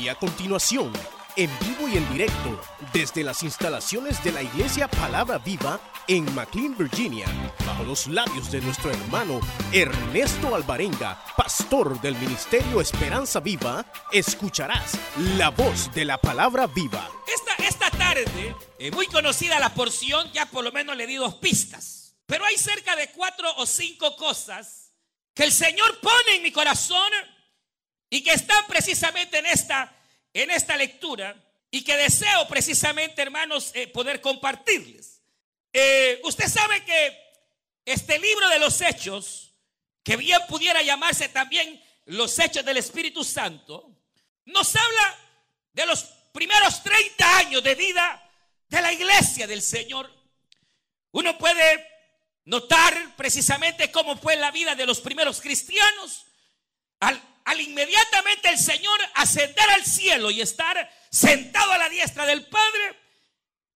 [0.00, 0.90] Y a continuación,
[1.36, 2.58] en vivo y en directo,
[2.90, 7.26] desde las instalaciones de la Iglesia Palabra Viva en McLean, Virginia,
[7.66, 9.40] bajo los labios de nuestro hermano
[9.72, 14.98] Ernesto Alvarenga, pastor del Ministerio Esperanza Viva, escucharás
[15.36, 17.06] la voz de la Palabra Viva.
[17.26, 21.34] Esta, esta tarde, eh, muy conocida la porción, ya por lo menos le di dos
[21.34, 22.14] pistas.
[22.24, 24.94] Pero hay cerca de cuatro o cinco cosas
[25.34, 27.12] que el Señor pone en mi corazón
[28.10, 29.96] y que están precisamente en esta,
[30.34, 31.34] en esta lectura
[31.70, 35.22] y que deseo precisamente, hermanos, eh, poder compartirles.
[35.72, 37.16] Eh, usted sabe que
[37.84, 39.54] este libro de los hechos,
[40.02, 43.96] que bien pudiera llamarse también los hechos del Espíritu Santo,
[44.46, 45.18] nos habla
[45.72, 48.28] de los primeros 30 años de vida
[48.68, 50.12] de la iglesia del Señor.
[51.12, 51.86] Uno puede
[52.44, 56.26] notar precisamente cómo fue la vida de los primeros cristianos
[56.98, 62.46] al al inmediatamente el Señor ascender al cielo y estar sentado a la diestra del
[62.46, 62.96] Padre,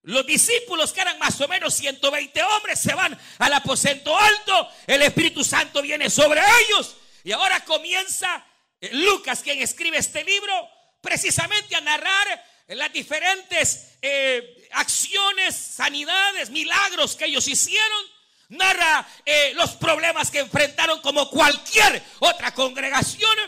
[0.02, 5.02] los discípulos, que eran más o menos 120 hombres, se van al aposento alto, el
[5.02, 8.44] Espíritu Santo viene sobre ellos y ahora comienza
[8.80, 10.52] eh, Lucas, quien escribe este libro,
[11.00, 18.06] precisamente a narrar las diferentes eh, acciones, sanidades, milagros que ellos hicieron
[18.48, 23.38] narra eh, los problemas que enfrentaron como cualquier otra congregación.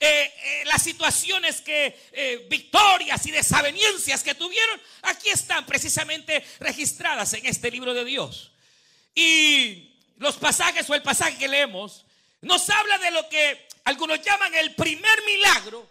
[0.00, 7.46] Eh, eh, las situaciones que, victorias y desavenencias que tuvieron, aquí están precisamente registradas en
[7.46, 8.52] este libro de Dios.
[9.14, 12.04] Y los pasajes o el pasaje que leemos
[12.42, 15.90] nos habla de lo que algunos llaman el primer milagro,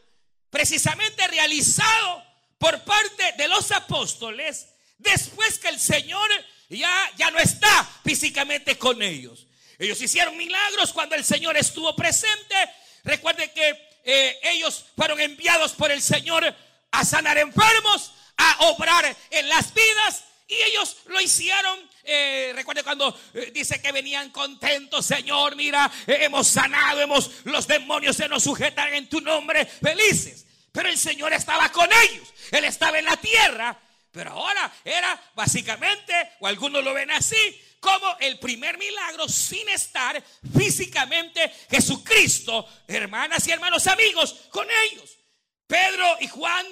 [0.49, 2.23] precisamente realizado
[2.57, 4.67] por parte de los apóstoles
[4.97, 6.29] después que el Señor
[6.69, 9.47] ya, ya no está físicamente con ellos.
[9.79, 12.55] Ellos hicieron milagros cuando el Señor estuvo presente.
[13.03, 16.55] Recuerde que eh, ellos fueron enviados por el Señor
[16.91, 20.23] a sanar enfermos, a obrar en las vidas.
[20.47, 21.79] Y ellos lo hicieron.
[22.03, 28.17] Eh, recuerde cuando eh, dice que venían contentos, Señor, mira, hemos sanado, hemos, los demonios
[28.17, 30.45] se nos sujetan en tu nombre, felices.
[30.71, 33.79] Pero el Señor estaba con ellos, Él estaba en la tierra.
[34.13, 37.35] Pero ahora era básicamente, o algunos lo ven así,
[37.79, 40.23] como el primer milagro sin estar
[40.55, 45.17] físicamente Jesucristo, hermanas y hermanos amigos, con ellos.
[45.65, 46.63] Pedro y Juan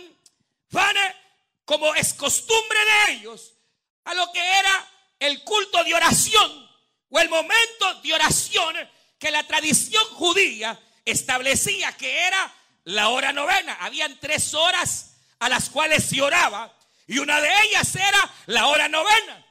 [0.69, 0.95] van,
[1.65, 3.55] como es costumbre de ellos,
[4.03, 4.87] a lo que era
[5.17, 6.69] el culto de oración
[7.09, 8.75] o el momento de oración
[9.17, 12.53] que la tradición judía establecía que era
[12.83, 13.77] la hora novena.
[13.81, 16.77] Habían tres horas a las cuales se oraba
[17.11, 19.45] y una de ellas era la hora novena.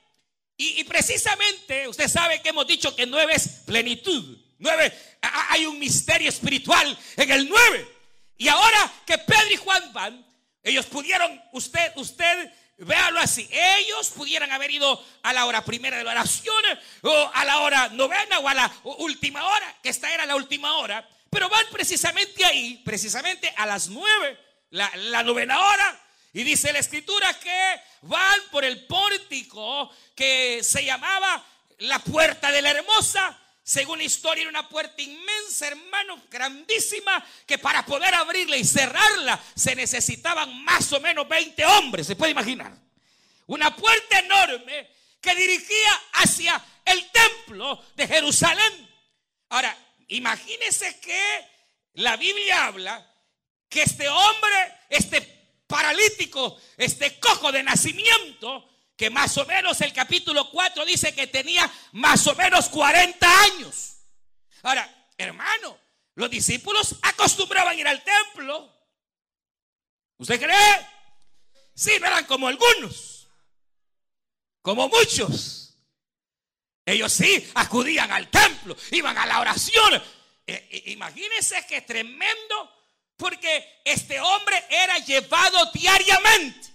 [0.56, 4.38] Y, precisamente usted sabe que hemos dicho que nueve es plenitud.
[4.59, 4.91] Nueve,
[5.21, 7.87] hay un misterio espiritual en el nueve.
[8.38, 10.26] Y ahora que Pedro y Juan van,
[10.62, 16.04] ellos pudieron, usted, usted, véalo así, ellos pudieran haber ido a la hora primera de
[16.04, 16.65] la oración,
[17.03, 20.78] o a la hora novena, o a la última hora, que esta era la última
[20.78, 24.38] hora, pero van precisamente ahí, precisamente a las nueve,
[24.70, 26.00] la, la novena hora,
[26.32, 31.44] y dice la escritura que van por el pórtico que se llamaba
[31.78, 33.36] la puerta de la hermosa.
[33.62, 39.40] Según la historia era una puerta inmensa, hermano, grandísima, que para poder abrirla y cerrarla
[39.54, 42.76] se necesitaban más o menos 20 hombres, se puede imaginar.
[43.46, 44.90] Una puerta enorme
[45.20, 48.88] que dirigía hacia el templo de Jerusalén.
[49.50, 49.76] Ahora,
[50.08, 51.20] imagínense que
[51.94, 53.06] la Biblia habla
[53.69, 55.39] que este hombre, este
[55.70, 61.72] paralítico, este cojo de nacimiento, que más o menos el capítulo 4 dice que tenía
[61.92, 63.97] más o menos 40 años.
[64.62, 65.78] Ahora, hermano,
[66.16, 68.70] los discípulos acostumbraban ir al templo.
[70.19, 70.86] ¿Usted cree?
[71.75, 73.26] Sí, no eran como algunos,
[74.60, 75.75] como muchos.
[76.84, 79.94] Ellos sí acudían al templo, iban a la oración.
[80.47, 82.79] Eh, eh, imagínense que tremendo
[83.20, 86.69] porque este hombre era llevado diariamente,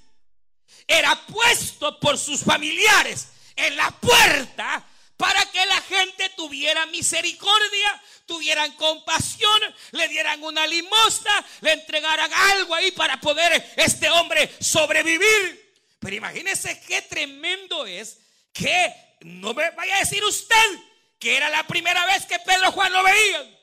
[0.87, 4.87] era puesto por sus familiares en la puerta
[5.17, 9.59] para que la gente tuviera misericordia, tuvieran compasión,
[9.91, 15.73] le dieran una limosna, le entregaran algo ahí para poder este hombre sobrevivir.
[15.99, 18.19] Pero imagínese qué tremendo es
[18.53, 20.79] que no me vaya a decir usted
[21.17, 23.55] que era la primera vez que Pedro Juan lo veían.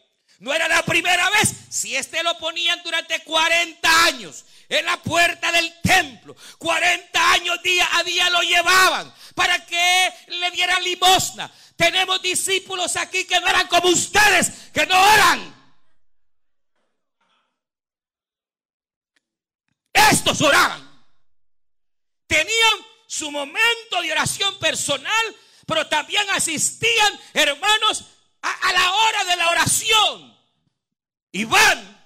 [0.42, 1.54] No era la primera vez.
[1.70, 7.88] Si este lo ponían durante 40 años en la puerta del templo, 40 años día
[7.92, 11.48] a día lo llevaban para que le dieran limosna.
[11.76, 15.62] Tenemos discípulos aquí que no eran como ustedes, que no eran.
[20.10, 21.06] estos oraban.
[22.26, 25.36] Tenían su momento de oración personal,
[25.66, 28.06] pero también asistían, hermanos,
[28.42, 30.31] a, la hora de la oración.
[31.32, 32.04] Y van,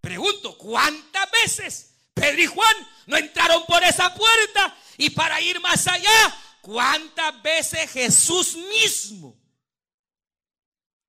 [0.00, 4.76] pregunto, ¿cuántas veces Pedro y Juan no entraron por esa puerta?
[4.96, 9.36] Y para ir más allá, ¿cuántas veces Jesús mismo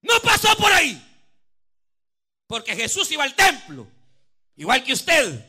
[0.01, 0.99] no pasó por ahí?
[2.47, 3.87] Porque Jesús iba al templo,
[4.55, 5.45] igual que usted.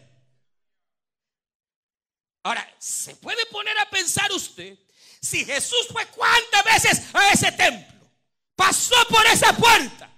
[2.42, 4.78] Ahora, ¿se puede poner a pensar usted
[5.20, 8.06] si Jesús fue cuántas veces a ese templo?
[8.54, 10.15] Pasó por esa puerta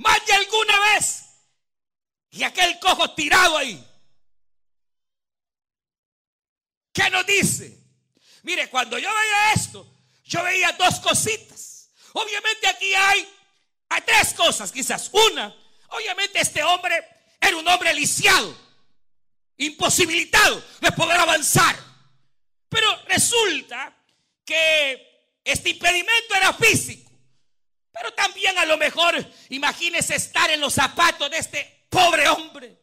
[0.00, 1.24] más de alguna vez
[2.30, 3.86] y aquel cojo tirado ahí.
[6.92, 7.78] ¿Qué nos dice?
[8.42, 9.86] Mire, cuando yo veía esto,
[10.24, 11.90] yo veía dos cositas.
[12.14, 13.28] Obviamente aquí hay,
[13.90, 15.10] hay tres cosas, quizás.
[15.12, 15.54] Una,
[15.90, 17.06] obviamente este hombre
[17.38, 18.56] era un hombre lisiado,
[19.58, 21.76] imposibilitado de poder avanzar.
[22.70, 23.94] Pero resulta
[24.46, 27.09] que este impedimento era físico.
[27.92, 29.14] Pero también a lo mejor
[29.48, 32.78] imagínese estar en los zapatos de este pobre hombre,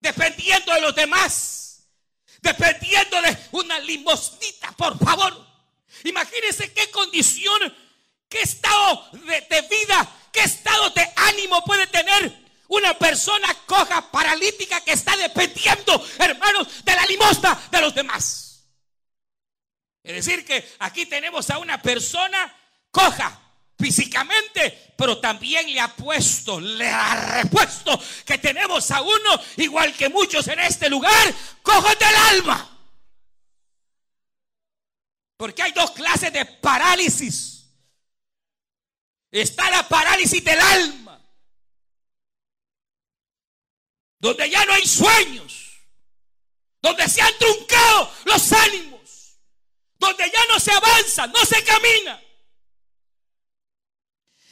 [0.00, 1.88] dependiendo de los demás,
[2.40, 5.46] dependiendo de una limosnita, por favor.
[6.04, 7.74] Imagínese qué condición,
[8.28, 14.92] qué estado de, vida, qué estado de ánimo puede tener una persona coja, paralítica, que
[14.92, 18.64] está dependiendo, hermanos, de la limosna de los demás.
[20.02, 22.54] Es decir, que aquí tenemos a una persona
[22.90, 23.45] coja,
[23.78, 30.08] físicamente, pero también le ha puesto, le ha repuesto que tenemos a uno, igual que
[30.08, 32.72] muchos en este lugar, cojos del alma.
[35.36, 37.70] Porque hay dos clases de parálisis.
[39.30, 41.20] Está la parálisis del alma,
[44.18, 45.72] donde ya no hay sueños,
[46.80, 49.38] donde se han truncado los ánimos,
[49.98, 52.22] donde ya no se avanza, no se camina.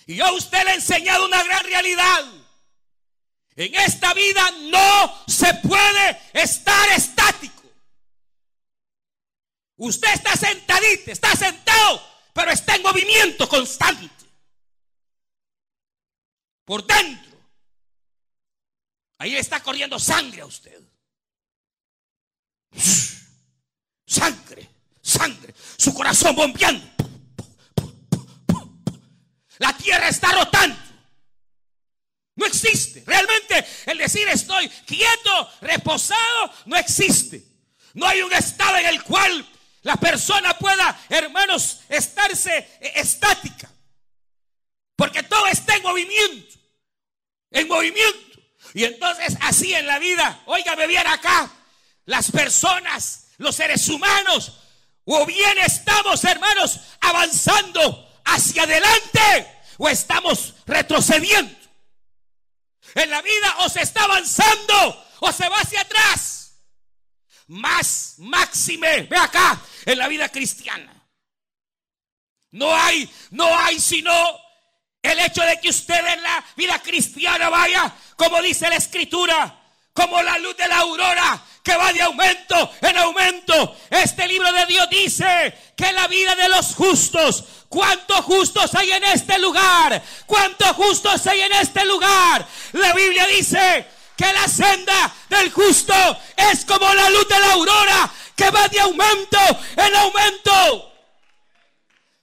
[0.06, 2.24] Y yo a usted le he enseñado una gran realidad.
[3.56, 7.62] En esta vida no se puede estar estático.
[9.76, 12.02] Usted está sentadito, está sentado,
[12.32, 14.10] pero está en movimiento constante.
[16.64, 17.32] Por dentro.
[19.18, 20.80] Ahí le está corriendo sangre a usted.
[24.06, 24.68] Sangre,
[25.00, 25.54] sangre.
[25.76, 26.94] Su corazón bombeando.
[29.58, 30.76] La tierra está rotando.
[32.36, 33.04] No existe.
[33.06, 37.44] Realmente el decir estoy quieto, reposado, no existe.
[37.94, 39.48] No hay un estado en el cual
[39.82, 43.70] la persona pueda, hermanos, estarse estática.
[44.96, 46.58] Porque todo está en movimiento.
[47.50, 48.40] En movimiento.
[48.72, 51.50] Y entonces así en la vida, óigame bien acá,
[52.06, 54.52] las personas, los seres humanos,
[55.04, 61.55] o bien estamos, hermanos, avanzando hacia adelante o estamos retrocediendo.
[62.94, 66.55] En la vida o se está avanzando o se va hacia atrás.
[67.47, 70.93] Más máxime, ve acá, en la vida cristiana.
[72.53, 74.12] No hay, no hay sino
[75.03, 79.63] el hecho de que usted en la vida cristiana vaya, como dice la escritura,
[79.94, 83.76] como la luz de la aurora, que va de aumento en aumento.
[83.88, 89.02] Este libro de Dios dice que la vida de los justos ¿Cuántos justos hay en
[89.02, 90.00] este lugar?
[90.26, 92.47] ¿Cuántos justos hay en este lugar?
[92.71, 95.92] La Biblia dice que la senda del justo
[96.37, 99.38] es como la luz de la aurora que va de aumento
[99.76, 100.92] en aumento.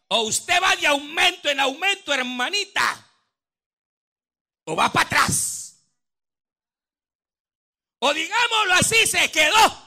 [0.08, 3.06] O usted va de aumento en aumento, hermanita.
[4.64, 5.61] O va para atrás.
[8.04, 9.78] O digámoslo así, se quedó.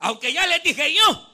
[0.00, 1.28] Aunque ya les dije yo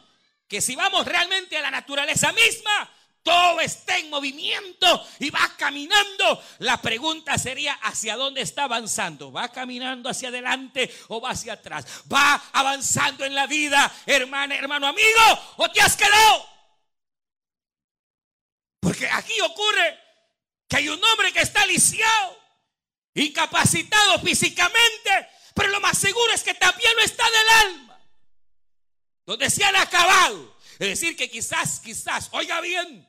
[0.47, 2.91] que si vamos realmente a la naturaleza misma,
[3.25, 6.41] todo está en movimiento y va caminando.
[6.59, 9.33] La pregunta sería, ¿hacia dónde está avanzando?
[9.33, 11.85] ¿Va caminando hacia adelante o va hacia atrás?
[12.13, 15.55] ¿Va avanzando en la vida, hermana, hermano, amigo?
[15.57, 16.49] ¿O te has quedado?
[18.79, 19.99] Porque aquí ocurre
[20.69, 22.39] que hay un hombre que está lisiado,
[23.15, 28.01] incapacitado físicamente, pero lo más seguro es que también lo está del alma,
[29.25, 30.55] donde se han acabado.
[30.73, 33.09] Es decir, que quizás, quizás, oiga bien,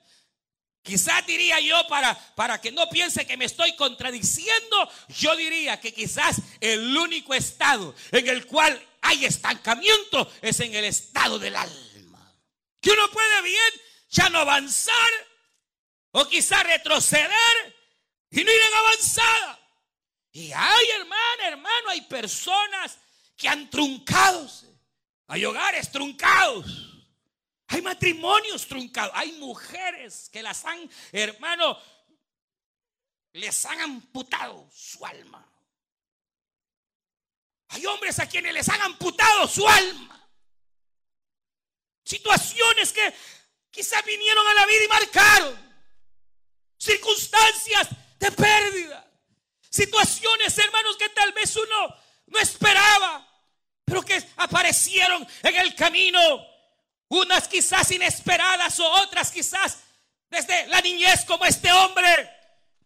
[0.86, 4.88] Quizás diría yo, para, para que no piense que me estoy contradiciendo,
[5.18, 10.86] yo diría que quizás el único estado en el cual hay estancamiento es en el
[10.86, 12.32] estado del alma.
[12.80, 15.12] Que uno puede bien ya no avanzar
[16.12, 17.76] o quizás retroceder
[18.30, 19.65] y no ir en avanzada.
[20.36, 22.98] Y hay, hermano, hermano, hay personas
[23.38, 24.46] que han truncado.
[25.28, 26.66] Hay hogares truncados.
[27.68, 29.14] Hay matrimonios truncados.
[29.16, 31.80] Hay mujeres que las han, hermano,
[33.32, 35.50] les han amputado su alma.
[37.70, 40.30] Hay hombres a quienes les han amputado su alma.
[42.04, 43.14] Situaciones que
[43.72, 45.80] quizás vinieron a la vida y marcaron.
[46.78, 47.88] Circunstancias
[48.20, 49.15] de pérdida.
[49.76, 53.28] Situaciones, hermanos, que tal vez uno no esperaba,
[53.84, 56.18] pero que aparecieron en el camino.
[57.10, 59.80] Unas quizás inesperadas o otras quizás
[60.30, 62.08] desde la niñez como este hombre.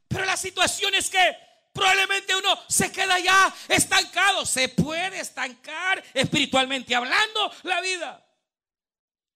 [0.08, 1.38] Pero la situación es que
[1.72, 4.43] probablemente uno se queda ya estancado.
[4.43, 8.25] Se puede estancar espiritualmente hablando la vida.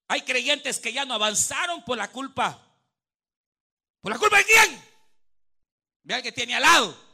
[0.08, 2.60] Hay creyentes que ya no avanzaron por la culpa.
[4.02, 4.86] ¿Por la culpa de quién?
[6.02, 7.13] Vean que tiene al lado.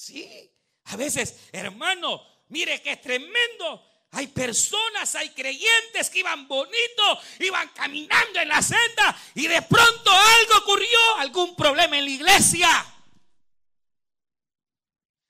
[0.00, 0.50] Sí,
[0.84, 4.06] a veces, hermano, mire que es tremendo.
[4.12, 10.10] Hay personas, hay creyentes que iban bonito, iban caminando en la senda y de pronto
[10.10, 12.86] algo ocurrió, algún problema en la iglesia.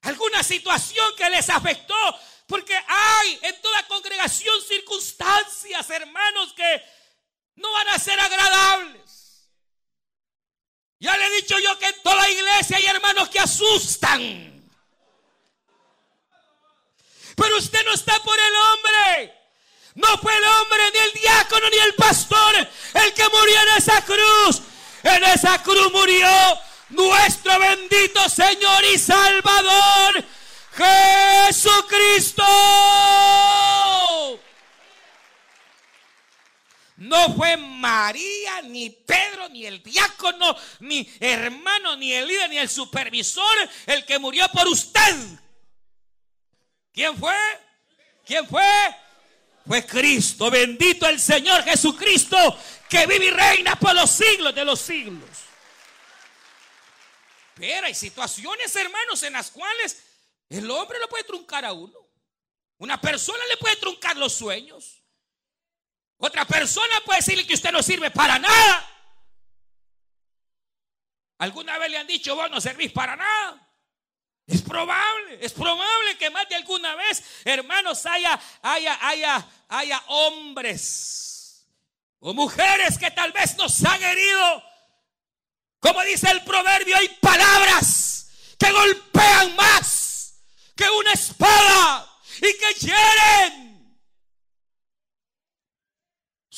[0.03, 6.83] Alguna situación que les afectó, porque hay en toda congregación circunstancias, hermanos, que
[7.57, 9.51] no van a ser agradables.
[11.01, 14.60] Ya le he dicho yo que en toda iglesia hay hermanos que asustan.
[17.41, 19.35] Pero usted no está por el hombre.
[19.95, 24.05] No fue el hombre, ni el diácono, ni el pastor el que murió en esa
[24.05, 24.61] cruz.
[25.03, 26.29] En esa cruz murió
[26.91, 30.23] nuestro bendito Señor y Salvador,
[31.47, 32.45] Jesucristo.
[36.99, 42.69] No fue María, ni Pedro, ni el diácono, ni hermano, ni el líder, ni el
[42.69, 43.57] supervisor
[43.87, 45.17] el que murió por usted.
[46.93, 47.37] ¿Quién fue?
[48.25, 48.63] ¿Quién fue?
[49.67, 52.37] Fue Cristo, bendito el Señor Jesucristo,
[52.89, 55.31] que vive y reina por los siglos de los siglos.
[57.55, 60.03] Pero hay situaciones, hermanos, en las cuales
[60.49, 61.99] el hombre lo puede truncar a uno.
[62.79, 65.03] Una persona le puede truncar los sueños.
[66.17, 68.91] Otra persona puede decirle que usted no sirve para nada.
[71.39, 73.70] ¿Alguna vez le han dicho, vos no servís para nada?
[74.51, 81.65] Es probable, es probable que más de alguna vez, hermanos, haya, haya, haya, haya hombres
[82.19, 84.63] o mujeres que tal vez nos han herido.
[85.79, 88.29] Como dice el proverbio, hay palabras
[88.59, 90.35] que golpean más
[90.75, 93.70] que una espada y que hieren.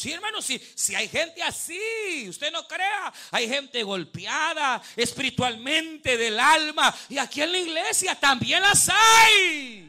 [0.03, 0.61] Sí, hermano, si,
[0.97, 7.53] hay gente así, usted no crea, hay gente golpeada espiritualmente del alma y aquí en
[7.53, 9.89] la iglesia también las hay.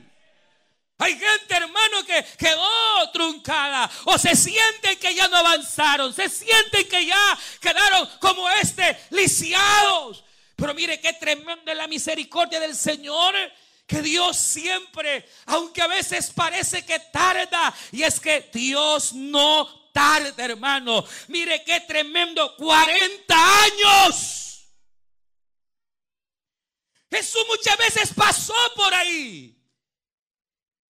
[0.99, 6.87] Hay gente, hermano, que quedó truncada o se sienten que ya no avanzaron, se sienten
[6.87, 10.23] que ya quedaron como este, lisiados.
[10.55, 13.33] Pero mire qué tremenda la misericordia del Señor
[13.87, 20.43] que Dios siempre, aunque a veces parece que tarda, y es que Dios no tarde,
[20.43, 21.05] hermano.
[21.29, 24.67] Mire qué tremendo, 40 años.
[27.09, 29.55] Jesús muchas veces pasó por ahí.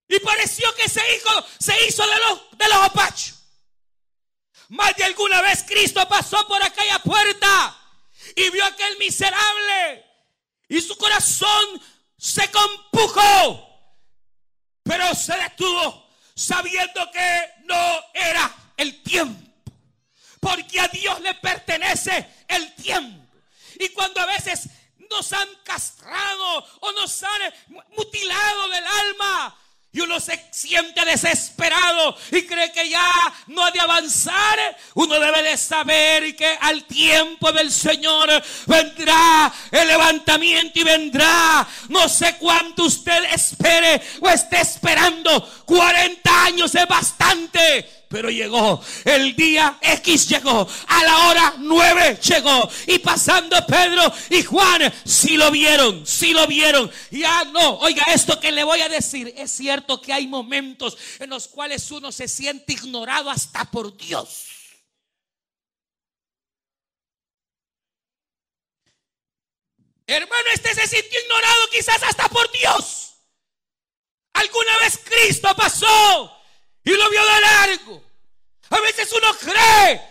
[0.08, 3.40] Y pareció que se hizo, se hizo de los, de los opachos.
[4.70, 7.78] Más de alguna vez Cristo pasó por aquella puerta
[8.36, 10.06] y vio a aquel miserable.
[10.70, 11.82] Y su corazón
[12.18, 13.70] se compujó.
[14.84, 19.42] Pero se detuvo sabiendo que no era el tiempo.
[20.40, 23.26] Porque a Dios le pertenece el tiempo.
[23.80, 24.70] Y cuando a veces
[25.10, 27.54] nos han castrado o nos han
[27.96, 29.58] mutilado del alma,
[29.96, 33.12] y uno se siente desesperado y cree que ya
[33.46, 34.60] no ha de avanzar,
[34.96, 38.28] uno debe de saber que al tiempo del Señor
[38.66, 41.68] vendrá el levantamiento y vendrá.
[41.90, 45.48] No sé cuánto usted espere o esté esperando.
[45.66, 48.80] 40 años es bastante pero llegó.
[49.06, 50.68] El día X llegó.
[50.88, 52.70] A la hora 9 llegó.
[52.86, 56.92] Y pasando Pedro y Juan, si lo vieron, si lo vieron.
[57.10, 61.32] Ya no, oiga, esto que le voy a decir, es cierto que hay momentos en
[61.32, 64.46] los cuales uno se siente ignorado hasta por Dios.
[70.06, 73.16] Hermano, este se sintió ignorado quizás hasta por Dios.
[74.34, 76.43] Alguna vez Cristo pasó
[76.84, 78.04] y lo vio de largo.
[78.70, 80.02] A veces uno cree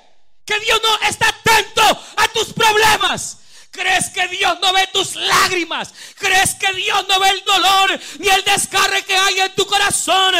[0.44, 1.82] que Dios no está atento
[2.16, 3.38] a tus problemas.
[3.70, 5.94] ¿Crees que Dios no ve tus lágrimas?
[6.18, 10.34] ¿Crees que Dios no ve el dolor ni el descarre que hay en tu corazón?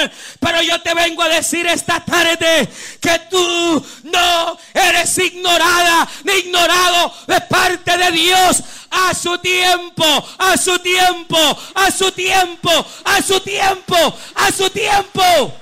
[1.32, 2.68] decir esta tarde
[3.00, 10.04] que tú no eres ignorada ni ignorado de parte de Dios a su tiempo,
[10.38, 15.61] a su tiempo, a su tiempo, a su tiempo, a su tiempo.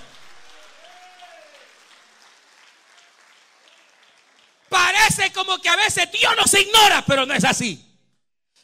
[4.71, 7.85] Parece como que a veces Dios nos ignora, pero no es así.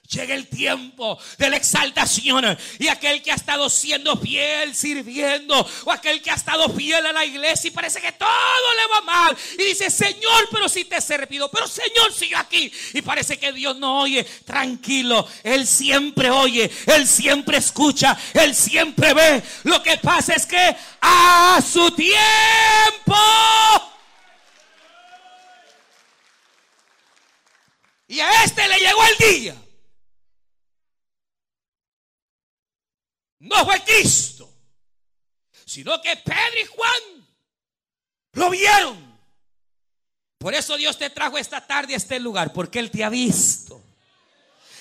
[0.08, 5.90] Llega el tiempo de la exaltación y aquel que ha estado siendo fiel, sirviendo, o
[5.90, 9.36] aquel que ha estado fiel a la iglesia y parece que todo le va mal.
[9.58, 12.72] Y dice, Señor, pero si te he servido, pero Señor, sigue aquí.
[12.94, 14.22] Y parece que Dios no oye.
[14.44, 19.42] Tranquilo, Él siempre oye, Él siempre escucha, Él siempre ve.
[19.64, 23.16] Lo que pasa es que a su tiempo.
[28.08, 29.62] Y a este le llegó el día.
[33.40, 34.52] No fue Cristo,
[35.64, 37.28] sino que Pedro y Juan
[38.32, 39.18] lo vieron.
[40.38, 43.82] Por eso Dios te trajo esta tarde a este lugar, porque Él te ha visto.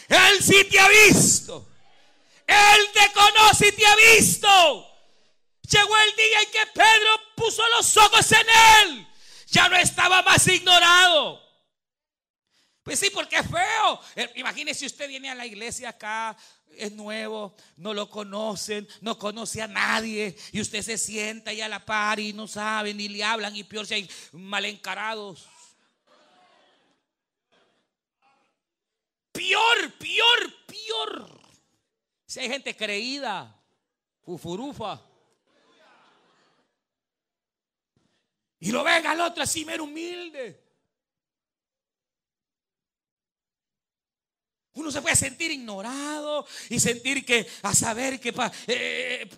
[0.08, 1.67] Él sí te ha visto.
[2.48, 4.48] Él te conoce y te ha visto.
[5.70, 8.48] Llegó el día en que Pedro puso los ojos en
[8.84, 9.08] Él.
[9.48, 11.45] Ya no estaba más ignorado.
[12.86, 14.00] Pues sí, porque es feo.
[14.15, 16.38] Eh, imagínese usted viene a la iglesia acá,
[16.77, 21.68] es nuevo, no lo conocen, no conoce a nadie, y usted se sienta ahí a
[21.68, 25.48] la par y no sabe, ni le hablan, y peor si hay mal encarados.
[29.32, 31.42] Peor, peor, peor.
[32.27, 33.60] Si hay gente creída,
[34.22, 35.01] fufurufa.
[38.60, 40.64] Y lo ven al otro así, mero humilde.
[44.75, 48.34] Uno se puede sentir ignorado y sentir que a saber que...
[48.67, 49.29] Eh,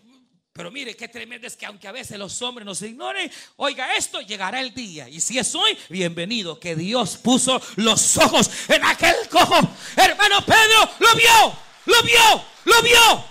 [0.52, 4.20] pero mire, qué tremendo es que aunque a veces los hombres nos ignoren, oiga esto,
[4.22, 5.08] llegará el día.
[5.08, 9.60] Y si es hoy, bienvenido, que Dios puso los ojos en aquel cojo.
[9.96, 13.26] Hermano Pedro, lo vio, lo vio, lo vio.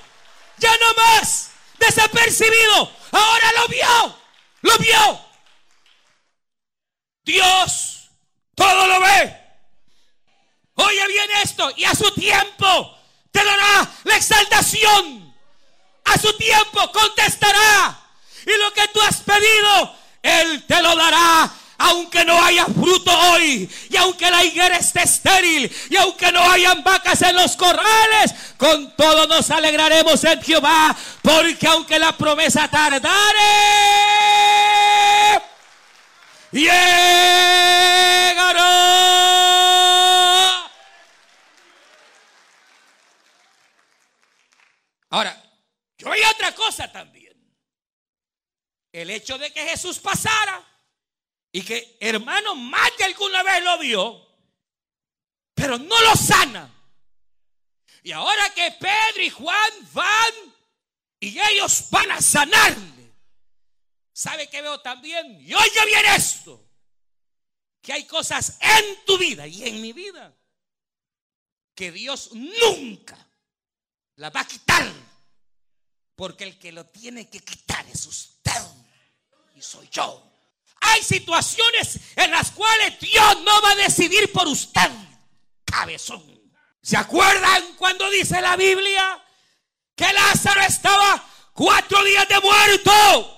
[0.59, 2.93] Ya no más, desapercibido.
[3.11, 4.19] Ahora lo vio,
[4.63, 5.21] lo vio.
[7.25, 8.09] Dios
[8.55, 9.46] todo lo ve.
[10.77, 12.99] Oye bien esto, y a su tiempo
[13.31, 15.35] te dará la exaltación.
[16.05, 17.99] A su tiempo contestará.
[18.47, 21.51] Y lo que tú has pedido, Él te lo dará.
[21.79, 26.83] Aunque no haya fruto hoy, y aunque la higuera esté estéril, y aunque no hayan
[26.83, 33.13] vacas en los corrales, con todo nos alegraremos en Jehová, porque aunque la promesa tardare,
[36.51, 37.67] llegará.
[45.11, 45.43] Ahora,
[45.99, 47.35] yo hay otra cosa también.
[48.93, 50.65] El hecho de que Jesús pasara
[51.53, 54.27] y que hermano más de alguna vez lo vio,
[55.55, 56.73] pero no lo sana.
[58.03, 60.55] Y ahora que Pedro y Juan van
[61.21, 63.13] y ellos van a sanarle.
[64.13, 65.41] ¿Sabe qué veo también?
[65.41, 66.63] Y oye bien esto.
[67.83, 70.35] Que hay cosas en tu vida y en mi vida
[71.75, 73.26] que Dios nunca
[74.17, 74.87] la va a quitar.
[76.15, 78.63] Porque el que lo tiene que quitar es usted
[79.55, 80.23] y soy yo.
[80.81, 84.91] Hay situaciones en las cuales Dios no va a decidir por usted,
[85.65, 86.25] cabezón.
[86.83, 89.23] ¿Se acuerdan cuando dice la Biblia
[89.95, 93.33] que Lázaro estaba cuatro días de muerto?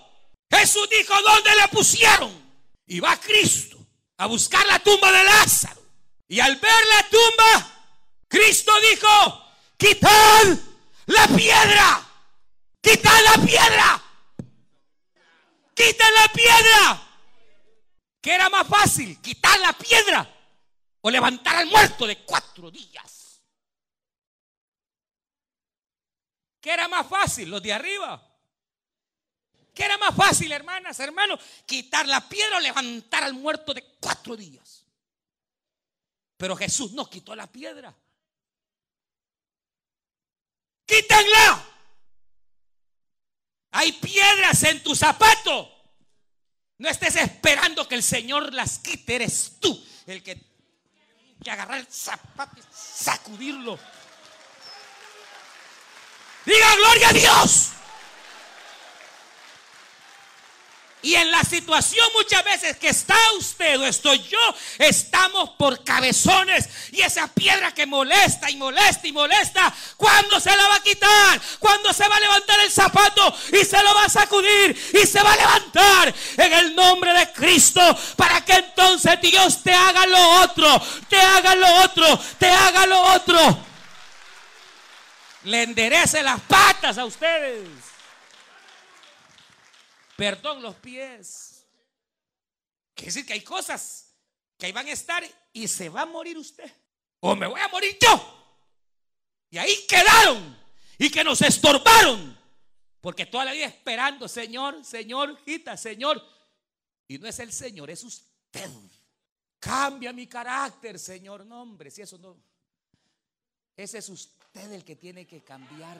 [0.51, 2.49] Jesús dijo, ¿dónde le pusieron?
[2.87, 3.77] Y va Cristo
[4.19, 5.83] a buscar la tumba de Lázaro.
[6.29, 7.87] Y al ver la tumba,
[8.29, 10.59] Cristo dijo, quitad
[11.09, 12.07] la piedra.
[12.81, 14.03] Quitad la piedra.
[15.75, 17.03] Quitad la piedra.
[18.21, 19.21] ¿Qué era más fácil?
[19.21, 20.29] Quitar la piedra
[21.01, 23.43] o levantar al muerto de cuatro días.
[26.61, 27.51] ¿Qué era más fácil?
[27.51, 28.25] Los de arriba.
[29.75, 31.41] ¿Qué era más fácil, hermanas, hermanos?
[31.65, 34.85] Quitar la piedra o levantar al muerto de cuatro días.
[36.37, 37.95] Pero Jesús no quitó la piedra.
[40.89, 41.65] Quítenla.
[43.73, 45.71] Hay piedras en tu zapato.
[46.79, 49.17] No estés esperando que el Señor las quite.
[49.17, 50.49] Eres tú el que
[51.43, 53.79] que agarrar el zapato y sacudirlo.
[56.45, 57.71] Diga gloria a Dios.
[61.01, 64.39] Y en la situación muchas veces que está usted o estoy yo,
[64.79, 66.69] estamos por cabezones.
[66.91, 71.41] Y esa piedra que molesta y molesta y molesta, ¿cuándo se la va a quitar?
[71.61, 75.23] ¿Cuándo se va a levantar el zapato y se lo va a sacudir y se
[75.23, 77.81] va a levantar en el nombre de Cristo
[78.17, 83.01] para que entonces Dios te haga lo otro, te haga lo otro, te haga lo
[83.15, 83.59] otro.
[85.45, 87.69] Le enderece las patas a ustedes
[90.19, 91.65] perdón, los pies.
[92.93, 94.17] Quiere decir que hay cosas
[94.57, 96.69] que ahí van a estar y se va a morir usted.
[97.21, 98.67] O me voy a morir yo.
[99.49, 100.59] Y ahí quedaron.
[100.99, 102.37] Y que nos estorbaron.
[103.01, 106.21] Porque toda la vida esperando, Señor, Señor, quita, Señor.
[107.07, 108.69] Y no es el Señor, es usted.
[109.61, 111.47] Cambia mi carácter, Señor.
[111.47, 112.37] No, hombre, si eso no.
[113.77, 115.97] Ese es usted el que tiene que cambiar.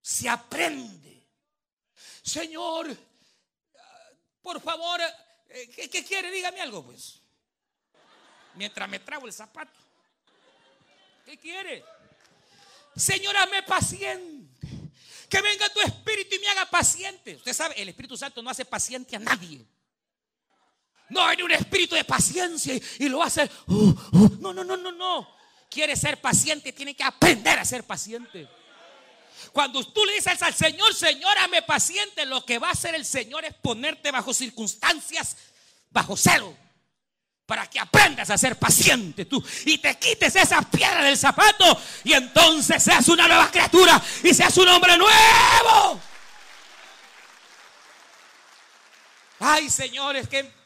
[0.00, 1.17] Se aprende
[2.22, 2.96] Señor,
[4.42, 5.00] por favor,
[5.48, 6.30] eh, ¿qué, quiere?
[6.30, 7.20] Dígame algo, pues.
[8.54, 9.78] Mientras me trago el zapato.
[11.24, 11.84] ¿Qué quiere?
[12.96, 14.48] Señor, hazme paciente.
[15.28, 17.36] Que venga tu espíritu y me haga paciente.
[17.36, 19.64] Usted sabe, el Espíritu Santo no hace paciente a nadie.
[21.10, 23.50] No hay un espíritu de paciencia y, lo hace.
[23.66, 24.36] Uh, uh.
[24.40, 25.28] no, no, no, no, no.
[25.70, 28.48] Quiere ser paciente, tiene que aprender a ser paciente.
[29.52, 33.04] Cuando tú le dices al Señor, Señor, hazme paciente, lo que va a hacer el
[33.04, 35.36] Señor es ponerte bajo circunstancias,
[35.90, 36.56] bajo celo,
[37.46, 42.12] para que aprendas a ser paciente tú y te quites esa piedra del zapato y
[42.12, 46.00] entonces seas una nueva criatura y seas un hombre nuevo.
[49.40, 50.58] Ay, Señor, es que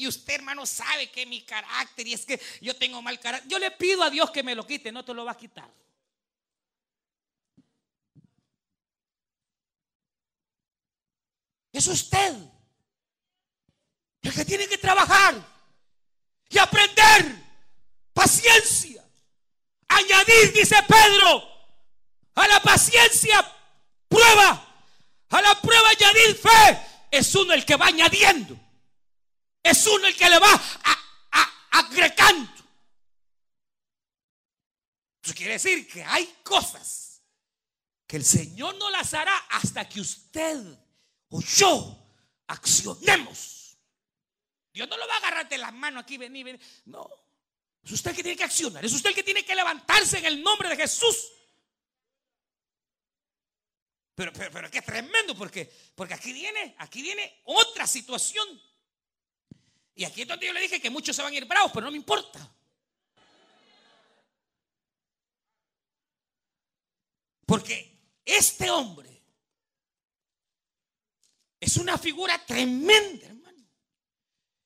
[0.00, 3.50] y usted, hermano, sabe que mi carácter y es que yo tengo mal carácter.
[3.50, 5.70] Yo le pido a Dios que me lo quite, no te lo va a quitar.
[11.80, 12.36] Es usted
[14.20, 15.34] el que tiene que trabajar
[16.50, 17.34] y aprender
[18.12, 19.02] paciencia.
[19.88, 21.42] Añadir, dice Pedro,
[22.34, 23.42] a la paciencia
[24.08, 24.84] prueba.
[25.30, 27.06] A la prueba añadir fe.
[27.10, 28.60] Es uno el que va añadiendo.
[29.62, 30.62] Es uno el que le va
[31.70, 32.62] agregando.
[35.24, 37.22] Eso quiere decir que hay cosas
[38.06, 40.78] que el Señor no las hará hasta que usted
[41.30, 41.96] o yo
[42.46, 43.78] accionemos.
[44.72, 46.60] Dios no lo va a agarrar de las manos aquí, venir, venir.
[46.86, 47.08] No.
[47.82, 48.84] Es usted el que tiene que accionar.
[48.84, 51.32] Es usted el que tiene que levantarse en el nombre de Jesús.
[54.14, 58.46] Pero, pero, pero qué tremendo, porque, porque aquí viene, aquí viene otra situación.
[59.94, 61.86] Y aquí es donde yo le dije que muchos se van a ir bravos, pero
[61.86, 62.54] no me importa.
[67.46, 69.09] Porque este hombre
[71.60, 73.68] es una figura tremenda, hermano.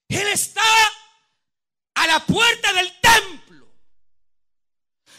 [0.08, 0.62] Él está
[1.94, 3.68] a la puerta del templo.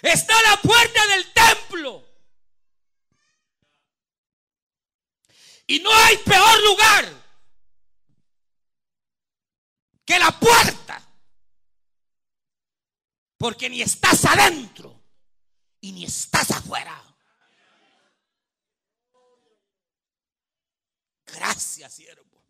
[0.01, 2.05] Está a la puerta del templo.
[5.67, 7.25] Y no hay peor lugar
[10.05, 11.01] que la puerta.
[13.37, 15.03] Porque ni estás adentro
[15.81, 17.03] y ni estás afuera.
[21.89, 22.43] Siervo.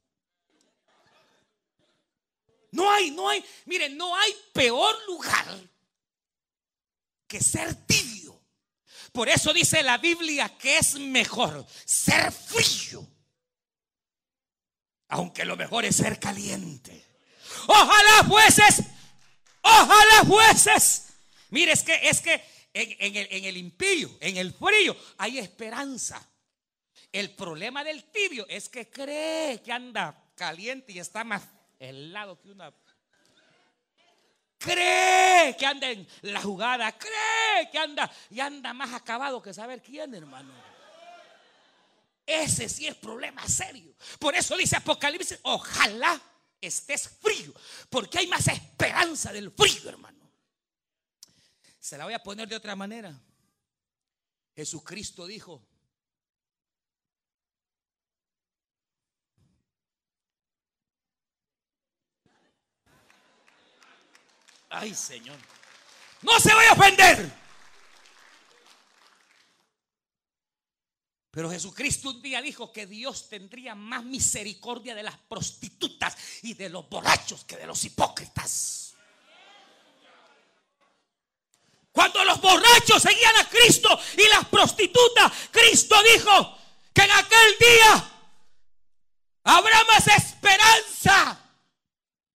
[2.71, 5.45] No hay, no hay, miren, no hay peor lugar
[7.25, 8.41] que ser tibio.
[9.13, 13.07] Por eso dice la Biblia que es mejor ser frío,
[15.07, 17.05] aunque lo mejor es ser caliente.
[17.67, 18.83] Ojalá jueces,
[19.61, 21.03] ojalá jueces.
[21.51, 26.21] Mire, es que, es que en, el, en el imperio, en el frío, hay esperanza.
[27.15, 31.43] El problema del tibio es que cree que anda caliente y está más
[31.79, 32.73] helado que una...
[34.57, 39.81] Cree que anda en la jugada, cree que anda y anda más acabado que saber
[39.81, 40.51] quién, hermano.
[42.25, 43.95] Ese sí es problema serio.
[44.19, 46.21] Por eso dice Apocalipsis, ojalá
[46.59, 47.53] estés frío,
[47.89, 50.29] porque hay más esperanza del frío, hermano.
[51.79, 53.17] Se la voy a poner de otra manera.
[54.53, 55.65] Jesucristo dijo,
[64.75, 65.37] Ay, Señor.
[66.21, 67.31] No se vaya a ofender.
[71.31, 76.69] Pero Jesucristo un día dijo que Dios tendría más misericordia de las prostitutas y de
[76.69, 78.95] los borrachos que de los hipócritas.
[81.91, 86.57] Cuando los borrachos seguían a Cristo y las prostitutas, Cristo dijo
[86.93, 88.15] que en aquel día
[89.45, 91.39] Habrá más esperanza.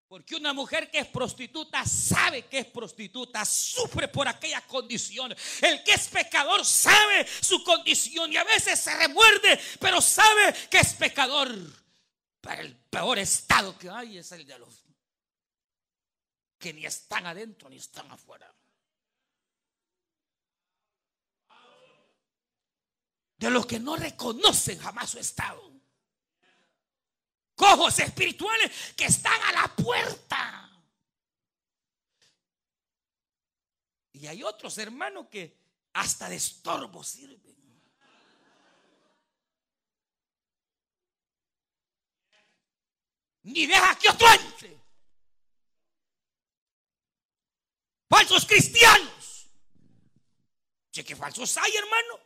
[0.10, 5.36] Porque una mujer que es prostituta sabe que es prostituta, sufre por aquella condición.
[5.62, 10.80] El que es pecador sabe su condición y a veces se remuerde, pero sabe que
[10.80, 11.56] es pecador.
[12.42, 14.84] Pero el peor estado que hay es el de los
[16.58, 18.52] que ni están adentro ni están afuera.
[23.38, 25.79] De los que no reconocen jamás su estado
[27.60, 30.72] cojos espirituales que están a la puerta.
[34.14, 35.58] Y hay otros hermanos que
[35.94, 37.50] hasta de estorbo sirven.
[43.44, 44.80] Ni deja que otro entre.
[48.08, 49.50] Falsos cristianos.
[50.92, 52.20] Che, que falsos hay, hermano.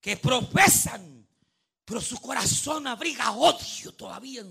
[0.00, 1.17] Que profesan
[1.88, 4.44] pero su corazón abriga odio todavía.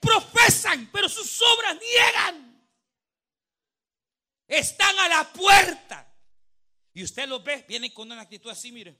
[0.00, 2.66] Profesan, pero sus obras niegan.
[4.46, 6.10] Están a la puerta.
[6.94, 8.98] Y usted los ve, vienen con una actitud así, mire.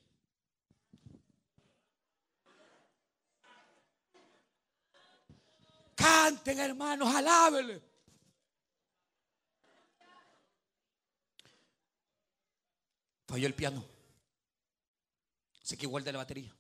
[5.95, 7.83] Canten, hermanos, alábele.
[13.27, 13.83] Falló el piano.
[15.63, 16.58] Se igual de la batería.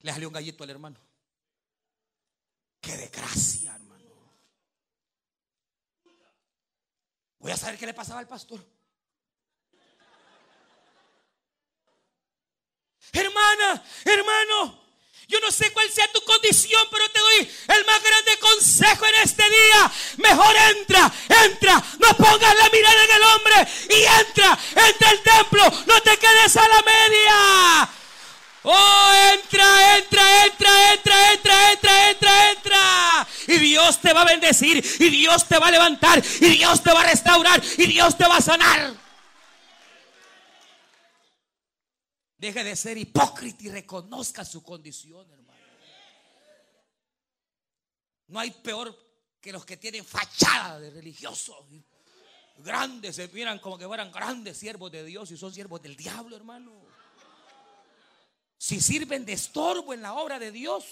[0.00, 0.98] Le salió un gallito al hermano.
[2.80, 3.90] Qué desgracia, hermano.
[7.38, 8.64] Voy a saber qué le pasaba al pastor.
[13.12, 14.80] Hermana, hermano,
[15.26, 19.14] yo no sé cuál sea tu condición, pero te doy el más grande consejo en
[19.16, 19.92] este día.
[20.18, 21.12] Mejor entra,
[21.44, 24.58] entra, no pongas la mirada en el hombre y entra,
[24.88, 27.99] entra al templo, no te quedes a la media.
[28.62, 33.28] Oh, entra, entra, entra, entra, entra, entra, entra, entra.
[33.48, 36.92] Y Dios te va a bendecir, y Dios te va a levantar, y Dios te
[36.92, 38.94] va a restaurar, y Dios te va a sanar.
[42.36, 45.60] Deje de ser hipócrita y reconozca su condición, hermano.
[48.28, 48.96] No hay peor
[49.40, 51.66] que los que tienen fachada de religiosos.
[52.58, 56.36] Grandes, se miran como que fueran grandes siervos de Dios y son siervos del diablo,
[56.36, 56.89] hermano
[58.60, 60.84] si sirven de estorbo en la obra de Dios.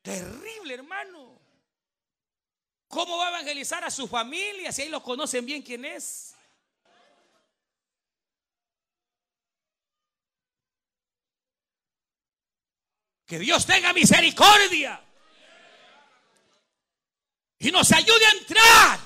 [0.00, 1.40] Terrible, hermano.
[2.86, 6.36] ¿Cómo va a evangelizar a su familia si ahí lo conocen bien quién es?
[13.26, 15.02] Que Dios tenga misericordia
[17.58, 19.00] y nos ayude a entrar.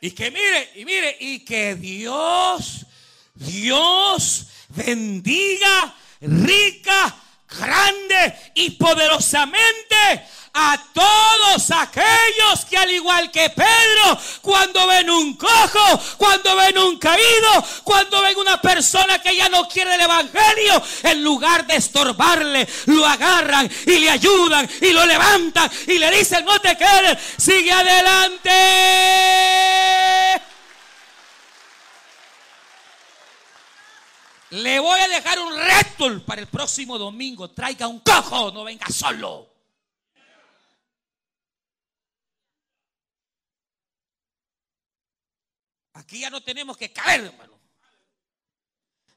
[0.00, 2.86] Y que mire, y mire, y que Dios,
[3.34, 7.14] Dios bendiga rica,
[7.48, 10.24] grande y poderosamente
[10.56, 16.96] a todos aquellos que al igual que Pedro, cuando ven un cojo, cuando ven un
[16.96, 22.68] caído, cuando ven una persona que ya no quiere el evangelio, en lugar de estorbarle,
[22.86, 27.72] lo agarran y le ayudan y lo levantan y le dicen no te quedes, sigue
[27.72, 28.50] adelante.
[34.54, 37.50] Le voy a dejar un reto para el próximo domingo.
[37.50, 39.52] Traiga un cojo, no venga solo.
[45.94, 47.58] Aquí ya no tenemos que caer, hermano.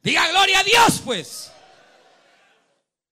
[0.02, 1.52] Diga gloria a Dios, pues.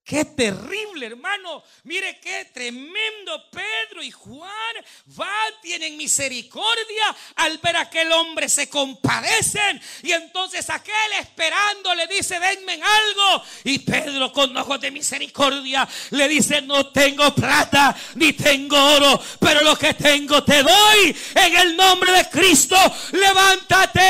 [0.05, 1.63] Qué terrible, hermano.
[1.83, 3.49] Mire qué tremendo.
[3.49, 9.81] Pedro y Juan van, tienen misericordia al ver a aquel hombre se compadecen.
[10.03, 13.43] Y entonces aquel esperando le dice, denme algo.
[13.63, 19.61] Y Pedro con ojos de misericordia le dice, no tengo plata ni tengo oro, pero
[19.61, 21.17] lo que tengo te doy.
[21.33, 22.77] En el nombre de Cristo,
[23.11, 24.01] levántate.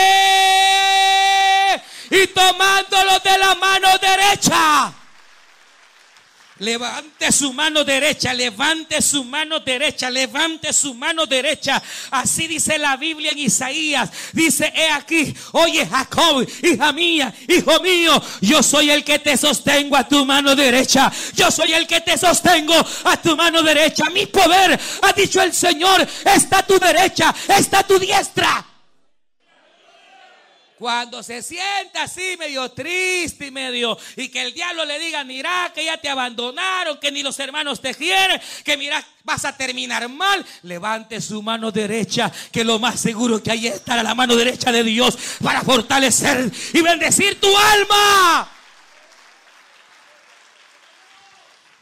[2.11, 4.93] Y tomándolo de la mano derecha
[6.59, 11.83] Levante su mano derecha, levante su mano derecha, levante su mano derecha.
[12.11, 14.09] Así dice la Biblia en Isaías.
[14.31, 19.97] Dice, he aquí, oye Jacob, hija mía, hijo mío, yo soy el que te sostengo
[19.97, 21.11] a tu mano derecha.
[21.33, 24.05] Yo soy el que te sostengo a tu mano derecha.
[24.11, 28.65] Mi poder, ha dicho el Señor, está a tu derecha, está a tu diestra.
[30.85, 35.71] Cuando se sienta así medio triste y medio y que el diablo le diga, mira
[35.73, 40.07] que ya te abandonaron, que ni los hermanos te quieren, que mira vas a terminar
[40.09, 44.71] mal, levante su mano derecha, que lo más seguro que ahí estará la mano derecha
[44.71, 48.47] de Dios para fortalecer y bendecir tu alma.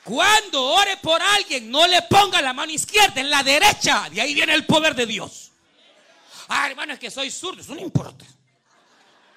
[0.06, 4.10] Cuando ore por alguien, no le ponga la mano izquierda, en la derecha.
[4.10, 5.52] De ahí viene el poder de Dios.
[6.48, 8.26] Ah, hermano, es que soy zurdo, eso no importa.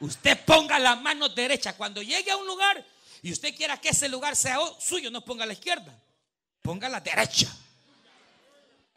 [0.00, 1.74] Usted ponga la mano derecha.
[1.74, 2.84] Cuando llegue a un lugar
[3.22, 5.98] y usted quiera que ese lugar sea suyo, no ponga la izquierda,
[6.62, 7.48] ponga la derecha.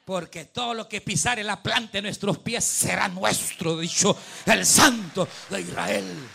[0.05, 5.27] Porque todo lo que pisare la planta de nuestros pies será nuestro, dicho el Santo
[5.49, 6.29] de Israel.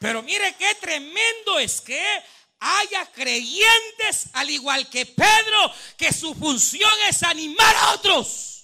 [0.00, 2.04] Pero mire qué tremendo es que
[2.58, 8.61] haya creyentes, al igual que Pedro, que su función es animar a otros.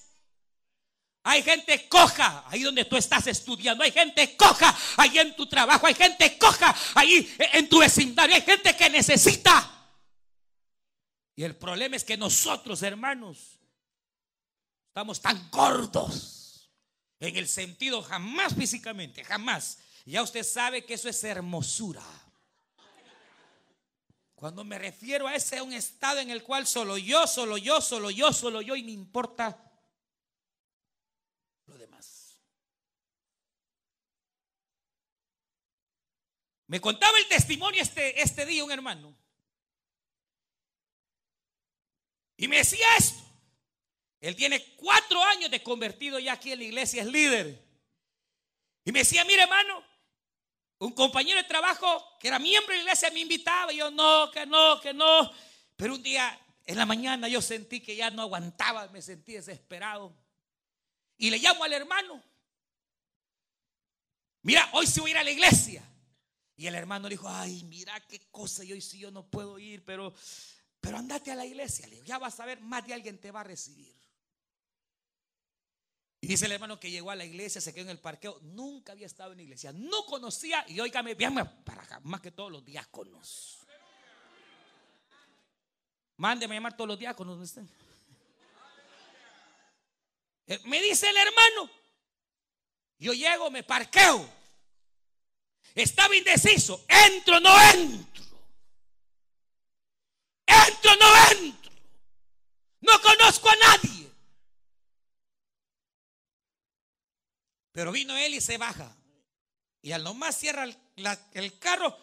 [1.31, 3.85] Hay gente coja ahí donde tú estás estudiando.
[3.85, 5.87] Hay gente coja ahí en tu trabajo.
[5.87, 8.35] Hay gente coja ahí en tu vecindario.
[8.35, 9.71] Hay gente que necesita.
[11.37, 13.61] Y el problema es que nosotros, hermanos,
[14.87, 16.71] estamos tan gordos
[17.21, 22.03] en el sentido jamás físicamente, jamás ya usted sabe que eso es hermosura.
[24.35, 28.11] Cuando me refiero a ese un estado en el cual solo yo, solo yo, solo
[28.11, 29.69] yo, solo yo y me importa
[31.69, 32.41] lo demás.
[36.69, 39.17] Me contaba el testimonio este, este día un hermano.
[42.37, 43.25] Y me decía esto.
[44.21, 47.59] Él tiene cuatro años de convertido ya aquí en la iglesia, es líder.
[48.85, 49.83] Y me decía, mire hermano,
[50.79, 54.31] un compañero de trabajo que era miembro de la iglesia me invitaba y yo no,
[54.31, 55.33] que no, que no.
[55.75, 60.15] Pero un día en la mañana yo sentí que ya no aguantaba, me sentí desesperado.
[61.17, 62.23] Y le llamo al hermano.
[64.43, 65.83] Mira, hoy sí voy a ir a la iglesia.
[66.59, 69.85] Y el hermano dijo, ay, mira qué cosa, y hoy sí yo no puedo ir,
[69.85, 70.12] pero,
[70.81, 71.87] pero andate a la iglesia.
[71.87, 73.94] Le digo, ya vas a ver, más de alguien te va a recibir.
[76.21, 78.90] Y dice el hermano que llegó a la iglesia, se quedó en el parqueo, nunca
[78.90, 82.51] había estado en la iglesia, no conocía, y oígame, véanme para acá, más que todos
[82.51, 83.61] los diáconos.
[86.16, 87.57] Mándeme a llamar todos los diáconos.
[90.49, 91.71] Eh, me dice el hermano,
[92.99, 94.38] yo llego, me parqueo,
[95.83, 98.25] estaba indeciso, entro, no entro,
[100.47, 101.73] entro, no entro,
[102.81, 103.99] no conozco a nadie.
[107.73, 108.97] Pero vino él y se baja.
[109.83, 111.97] Y al nomás cierra el, carro,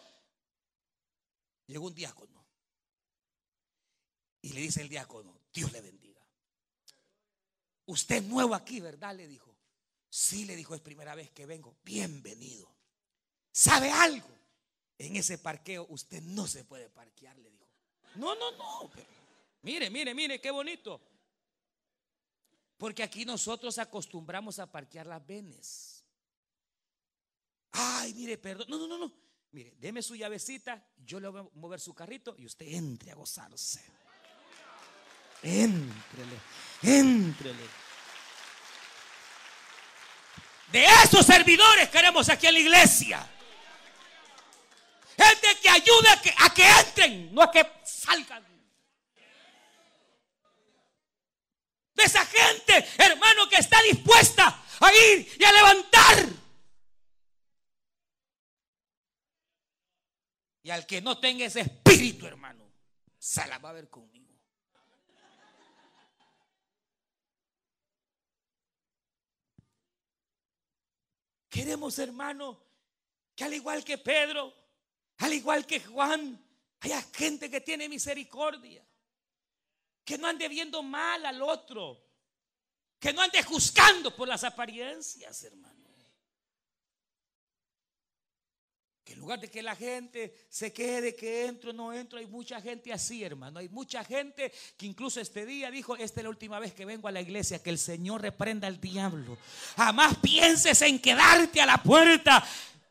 [1.66, 2.46] llegó un diácono.
[4.40, 6.26] Y le dice el diácono, Dios le bendiga.
[7.84, 9.14] Usted es nuevo aquí, ¿verdad?
[9.14, 9.54] Le dijo.
[10.08, 11.76] Sí, le dijo, es primera vez que vengo.
[11.82, 12.75] Bienvenido.
[13.56, 14.28] ¿Sabe algo?
[14.98, 17.66] En ese parqueo usted no se puede parquear, le dijo.
[18.16, 18.90] No, no, no.
[19.62, 21.00] mire, mire, mire, qué bonito.
[22.76, 26.04] Porque aquí nosotros acostumbramos a parquear las venes.
[27.72, 28.66] Ay, mire, perdón.
[28.68, 29.12] No, no, no, no.
[29.52, 33.14] Mire, deme su llavecita, yo le voy a mover su carrito y usted entre a
[33.14, 33.82] gozarse.
[35.42, 36.40] Entrele,
[36.82, 37.66] entrele.
[40.70, 43.32] De esos servidores queremos aquí en la iglesia.
[45.16, 48.56] Gente que ayude a que, entren, no a que salgan.
[51.96, 56.26] de esa gente, hermano, que está dispuesta a ir y a levantar.
[60.62, 62.70] Y al que no tenga ese espíritu, hermano,
[63.18, 64.34] se la va a ver conmigo.
[71.48, 72.62] Queremos, hermano,
[73.34, 74.52] que al igual que Pedro,
[75.18, 76.42] al igual que Juan,
[76.80, 78.84] haya gente que tiene misericordia.
[80.04, 82.04] Que no ande viendo mal al otro.
[82.98, 85.76] Que no ande juzgando por las apariencias, hermano.
[89.06, 92.60] Que en lugar de que la gente se quede, que entro, no entro, hay mucha
[92.60, 93.60] gente así, hermano.
[93.60, 97.06] Hay mucha gente que incluso este día dijo, esta es la última vez que vengo
[97.06, 99.38] a la iglesia, que el Señor reprenda al diablo.
[99.76, 102.44] Jamás pienses en quedarte a la puerta.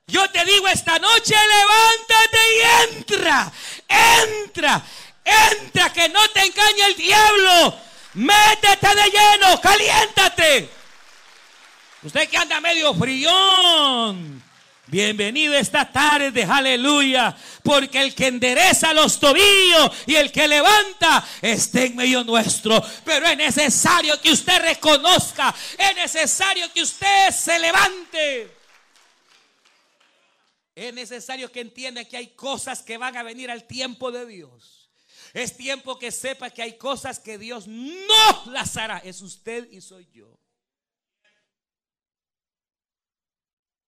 [0.08, 3.52] Yo te digo esta noche, levántate y entra,
[3.88, 4.86] entra.
[5.26, 7.80] Entra, que no te engañe el diablo.
[8.14, 10.70] Métete de lleno, caliéntate.
[12.04, 14.44] Usted que anda medio frión.
[14.86, 17.36] Bienvenido esta tarde, aleluya.
[17.64, 22.80] Porque el que endereza los tobillos y el que levanta está en medio nuestro.
[23.04, 28.55] Pero es necesario que usted reconozca, es necesario que usted se levante.
[30.76, 34.92] Es necesario que entienda que hay cosas que van a venir al tiempo de Dios.
[35.34, 39.00] Es tiempo que sepa que hay cosas que Dios no las hará.
[39.00, 40.38] Es usted y soy yo.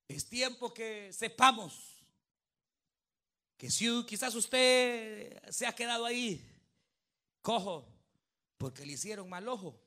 [0.08, 2.06] Es tiempo que sepamos
[3.58, 6.42] que si quizás usted se ha quedado ahí
[7.42, 7.86] cojo
[8.58, 9.87] porque le hicieron mal ojo.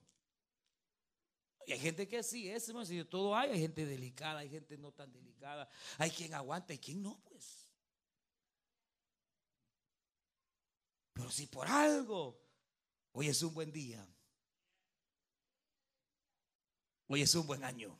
[1.70, 4.90] Y hay gente que sí es, si todo hay, hay gente delicada, hay gente no
[4.90, 5.68] tan delicada,
[5.98, 7.64] hay quien aguanta y quien no, pues.
[11.12, 12.42] Pero si por algo,
[13.12, 14.04] hoy es un buen día,
[17.06, 17.96] hoy es un buen año,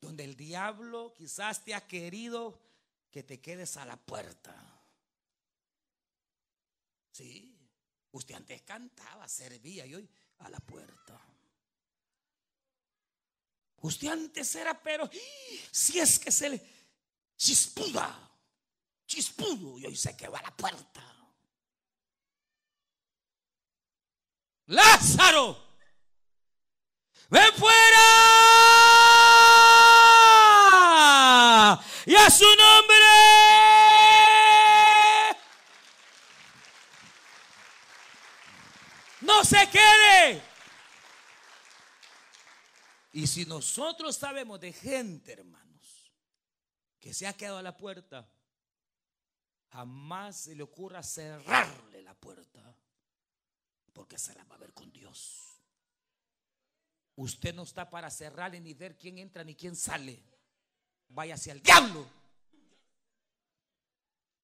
[0.00, 2.62] donde el diablo quizás te ha querido
[3.10, 4.56] que te quedes a la puerta.
[7.12, 7.60] Sí,
[8.12, 11.20] usted antes cantaba, servía y hoy a la puerta.
[13.80, 15.08] Usted antes era, pero
[15.70, 16.62] si es que se le
[17.36, 18.30] chispuda,
[19.06, 21.02] chispudo y hoy se quedó a la puerta.
[24.66, 25.56] Lázaro,
[27.30, 28.06] ven fuera.
[32.06, 32.96] Y a su nombre.
[39.22, 40.49] No se quede.
[43.12, 46.12] Y si nosotros sabemos de gente, hermanos,
[47.00, 48.30] que se ha quedado a la puerta,
[49.70, 52.76] jamás se le ocurra cerrarle la puerta,
[53.92, 55.40] porque se la va a ver con Dios.
[57.16, 60.22] Usted no está para cerrarle ni ver quién entra ni quién sale.
[61.08, 62.08] Vaya hacia el diablo.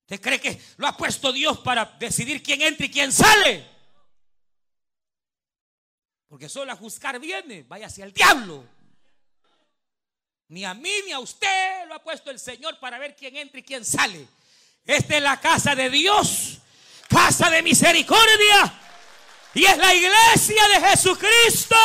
[0.02, 3.75] ¿Usted cree que lo ha puesto Dios para decidir quién entra y quién sale?
[6.28, 8.64] Porque solo a juzgar viene, vaya hacia el diablo.
[10.48, 13.60] Ni a mí ni a usted lo ha puesto el Señor para ver quién entra
[13.60, 14.26] y quién sale.
[14.84, 16.58] Esta es la casa de Dios,
[17.08, 18.72] casa de misericordia.
[19.54, 21.76] Y es la iglesia de Jesucristo.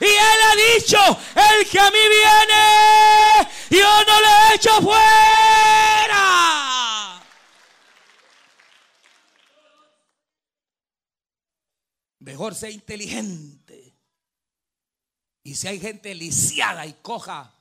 [0.00, 5.59] Y Él ha dicho, el que a mí viene, yo no le echo fuera.
[12.30, 13.98] Mejor sea inteligente.
[15.42, 17.52] Y si hay gente lisiada y coja,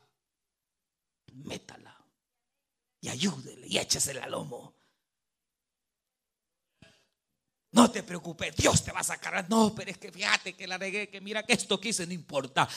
[1.33, 1.97] métala.
[3.01, 4.75] Y ayúdele y échesela al lomo.
[7.71, 9.49] No te preocupes, Dios te va a sacar.
[9.49, 12.69] No, pero es que fíjate que la regué, que mira que esto quise, no importa.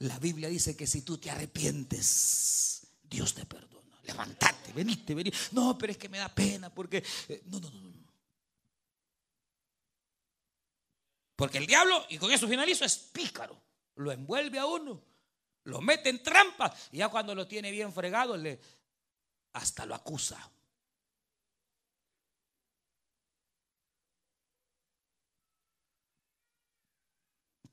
[0.00, 3.98] La Biblia dice que si tú te arrepientes, Dios te perdona.
[4.02, 5.38] Levantate, venite, venite.
[5.52, 7.02] No, pero es que me da pena porque...
[7.28, 7.99] Eh, no, no, no.
[11.40, 13.58] Porque el diablo, y con eso finalizo, es pícaro.
[13.94, 15.02] Lo envuelve a uno,
[15.64, 18.60] lo mete en trampa y ya cuando lo tiene bien fregado, le,
[19.54, 20.38] hasta lo acusa.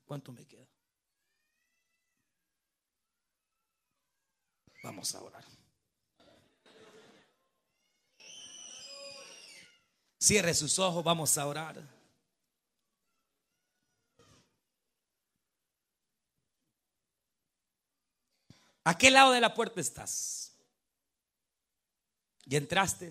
[0.06, 0.66] ¿Cuánto me queda?
[4.82, 5.44] Vamos a orar.
[10.18, 11.97] Cierre sus ojos, vamos a orar.
[18.84, 20.56] ¿A qué lado de la puerta estás?
[22.46, 23.10] Y entraste,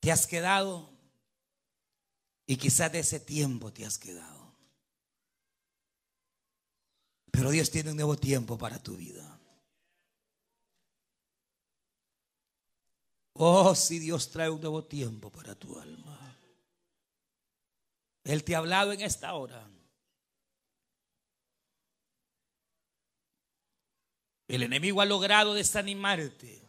[0.00, 0.90] te has quedado
[2.46, 4.52] y quizás de ese tiempo te has quedado.
[7.30, 9.40] Pero Dios tiene un nuevo tiempo para tu vida.
[13.34, 16.38] Oh, si Dios trae un nuevo tiempo para tu alma.
[18.22, 19.68] Él te ha hablado en esta hora.
[24.54, 26.62] El enemigo ha logrado desanimarte.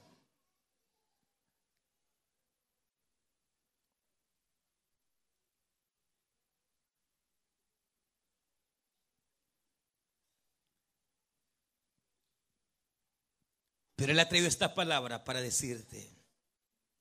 [13.95, 16.11] Pero Él ha traído esta palabra para decirte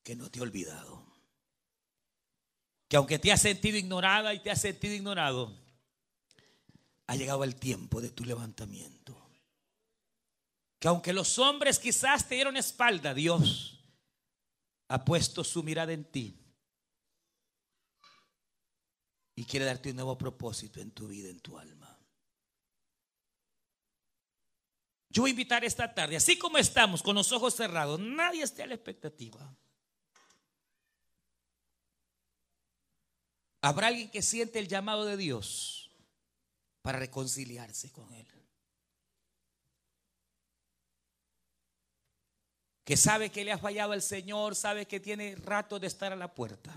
[0.02, 1.02] que no te he olvidado.
[2.88, 5.50] Que aunque te has sentido ignorada y te has sentido ignorado,
[7.06, 9.23] ha llegado el tiempo de tu levantamiento
[10.84, 13.82] que aunque los hombres quizás te dieron espalda, Dios
[14.88, 16.38] ha puesto su mirada en ti
[19.34, 21.98] y quiere darte un nuevo propósito en tu vida, en tu alma.
[25.08, 28.62] Yo voy a invitar esta tarde, así como estamos con los ojos cerrados, nadie esté
[28.62, 29.56] a la expectativa.
[33.62, 35.90] Habrá alguien que siente el llamado de Dios
[36.82, 38.34] para reconciliarse con Él.
[42.84, 46.16] Que sabe que le ha fallado al Señor, sabe que tiene rato de estar a
[46.16, 46.72] la puerta,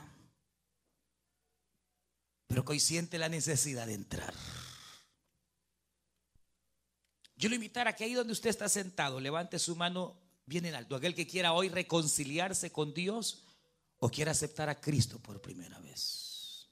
[2.47, 4.33] pero que hoy siente la necesidad de entrar.
[7.35, 10.73] Yo le invitar a que ahí donde usted está sentado, levante su mano bien en
[10.73, 10.95] alto.
[10.95, 13.43] Aquel que quiera hoy reconciliarse con Dios
[13.99, 16.67] o quiera aceptar a Cristo por primera vez.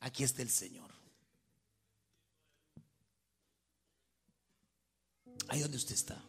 [0.00, 0.90] Aquí está el Señor.
[5.48, 6.22] Ahí donde usted está.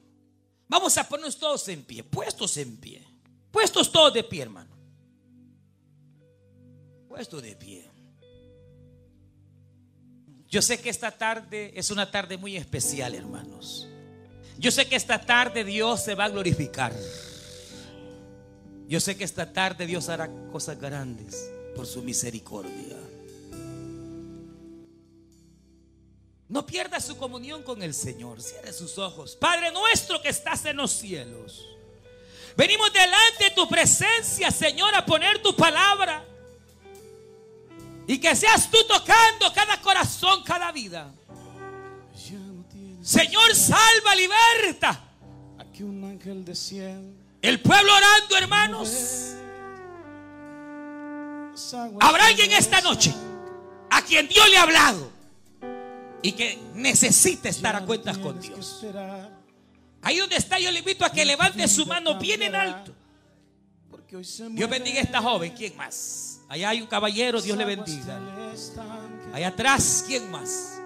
[0.71, 3.05] Vamos a ponernos todos en pie, puestos en pie.
[3.51, 4.73] Puestos todos de pie, hermano.
[7.09, 7.91] Puestos de pie.
[10.47, 13.85] Yo sé que esta tarde es una tarde muy especial, hermanos.
[14.57, 16.95] Yo sé que esta tarde Dios se va a glorificar.
[18.87, 22.97] Yo sé que esta tarde Dios hará cosas grandes por su misericordia.
[26.51, 28.41] No pierda su comunión con el Señor.
[28.41, 29.37] Cierre sus ojos.
[29.37, 31.65] Padre nuestro que estás en los cielos.
[32.57, 36.25] Venimos delante de tu presencia, Señor, a poner tu palabra.
[38.05, 41.13] Y que seas tú tocando cada corazón, cada vida.
[43.01, 45.01] Señor, salva, liberta.
[45.57, 46.43] Aquí un ángel.
[47.41, 48.89] El pueblo orando, hermanos.
[52.01, 53.13] Habrá alguien esta noche
[53.89, 55.20] a quien Dios le ha hablado
[56.21, 58.85] y que necesita estar a cuentas con Dios.
[60.01, 62.93] Ahí donde está, yo le invito a que levante su mano bien en alto.
[64.09, 65.53] Dios bendiga a esta joven.
[65.55, 66.41] ¿Quién más?
[66.49, 68.19] Allá hay un caballero, Dios le bendiga.
[69.33, 70.79] Allá atrás, ¿quién más?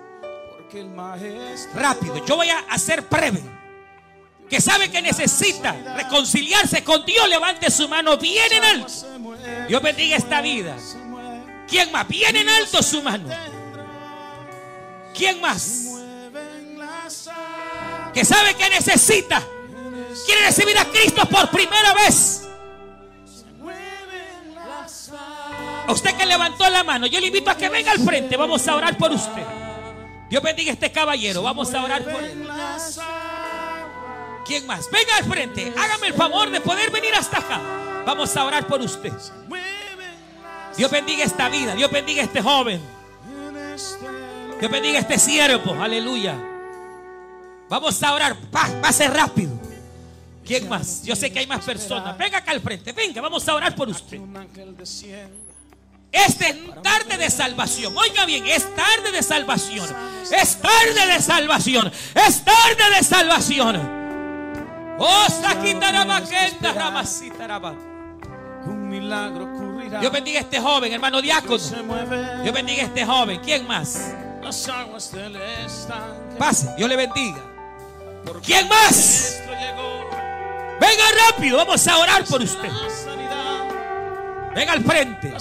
[1.73, 3.41] Rápido, yo voy a hacer breve.
[4.49, 8.93] Que sabe que necesita reconciliarse con Dios, levante su mano bien en alto.
[9.67, 10.77] Dios bendiga esta vida.
[11.67, 12.07] ¿Quién más?
[12.07, 13.27] Bien en alto su mano.
[15.16, 15.86] ¿Quién más?
[18.13, 19.41] Que sabe que necesita.
[20.26, 22.47] Quiere recibir a Cristo por primera vez.
[25.88, 28.36] A usted que levantó la mano, yo le invito a que venga al frente.
[28.38, 29.43] Vamos a orar por usted.
[30.30, 31.43] Dios bendiga a este caballero.
[31.43, 32.47] Vamos a orar por él.
[34.45, 34.89] ¿Quién más?
[34.91, 35.74] Venga al frente.
[35.78, 37.61] Hágame el favor de poder venir hasta acá.
[38.05, 39.13] Vamos a orar por usted.
[40.78, 41.76] Dios bendiga esta vida.
[41.76, 42.82] Dios bendiga a este joven.
[44.66, 45.80] Dios bendiga a este siervo.
[45.80, 46.34] Aleluya.
[47.70, 48.36] Vamos a orar.
[48.82, 49.51] Pase rápido.
[50.43, 51.03] ¿Quién más?
[51.03, 52.18] Yo sé que hay más personas.
[52.18, 52.91] Venga acá al frente.
[52.91, 54.20] Venga, vamos a orar por usted.
[56.11, 57.95] Esta es tarde de salvación.
[57.95, 59.88] Oiga bien, es tarde de salvación.
[60.36, 61.91] Es tarde de salvación.
[62.16, 63.76] Es tarde de salvación.
[64.97, 65.28] Oh,
[68.66, 69.99] Un milagro ocurrirá.
[69.99, 71.59] Dios bendiga a este joven, hermano diácono.
[72.41, 73.39] Dios bendiga a este joven.
[73.43, 74.16] ¿Quién más?
[74.45, 76.37] Las aguas del estanque.
[76.37, 77.41] Pase, Dios le bendiga.
[78.45, 79.41] ¿Quién más?
[80.79, 82.69] Venga rápido, vamos a orar por usted.
[84.53, 85.33] Venga al frente.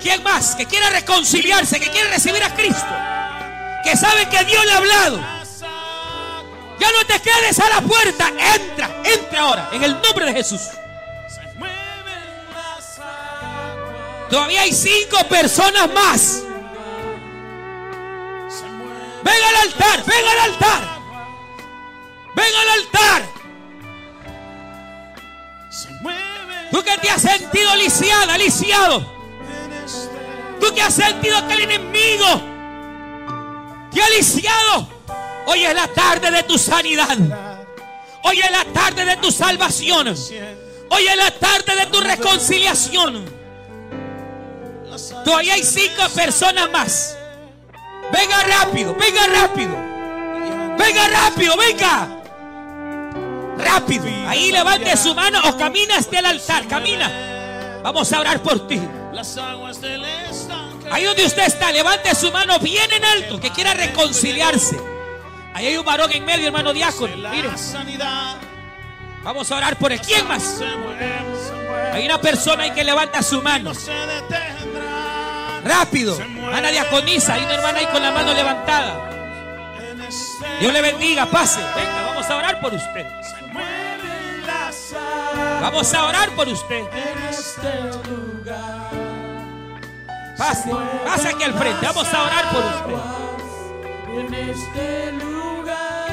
[0.00, 2.86] ¿Quién más que quiera reconciliarse, que quiere recibir a Cristo?
[3.82, 5.16] Que sabe que Dios le ha hablado.
[6.78, 8.28] Ya no te quedes a la puerta.
[8.28, 10.60] Entra, entra ahora, en el nombre de Jesús.
[14.30, 16.42] Todavía hay cinco personas más.
[19.26, 20.82] Venga al altar, venga al altar.
[22.36, 23.22] Venga al altar.
[26.70, 29.04] Tú que te has sentido lisiada, lisiado.
[30.60, 32.40] Tú que has sentido que el enemigo
[33.90, 34.88] te ha lisiado.
[35.46, 37.18] Hoy es la tarde de tu sanidad.
[38.22, 40.06] Hoy es la tarde de tu salvación.
[40.08, 43.24] Hoy es la tarde de tu reconciliación.
[45.24, 47.16] Todavía hay cinco personas más.
[48.12, 49.76] Venga rápido, venga rápido.
[50.78, 52.08] Venga rápido, venga.
[53.58, 54.04] Rápido.
[54.28, 56.66] Ahí levante su mano o camina hasta el altar.
[56.66, 57.10] Camina.
[57.82, 58.80] Vamos a orar por ti.
[60.90, 64.78] Ahí donde usted está, levante su mano bien en alto, que quiera reconciliarse.
[65.54, 67.16] Ahí hay un varón en medio, hermano diácono.
[67.30, 67.48] Mire.
[69.22, 70.00] Vamos a orar por él.
[70.00, 70.60] ¿Quién más?
[71.92, 73.72] Hay una persona ahí que levanta su mano.
[75.66, 76.18] Rápido.
[76.52, 77.34] Ana diaconisa.
[77.34, 79.10] Hay una hermana ahí con la mano levantada.
[80.60, 81.26] Dios le bendiga.
[81.26, 81.60] Pase.
[81.74, 83.06] Venga, vamos a orar por usted.
[85.60, 86.84] Vamos a orar por usted.
[90.38, 90.70] Pase,
[91.04, 91.86] pase aquí al frente.
[91.86, 92.94] Vamos a orar por usted.
[94.18, 96.06] En este lugar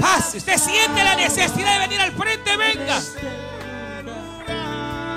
[0.00, 3.00] Pase, usted siente la necesidad de venir al frente, venga.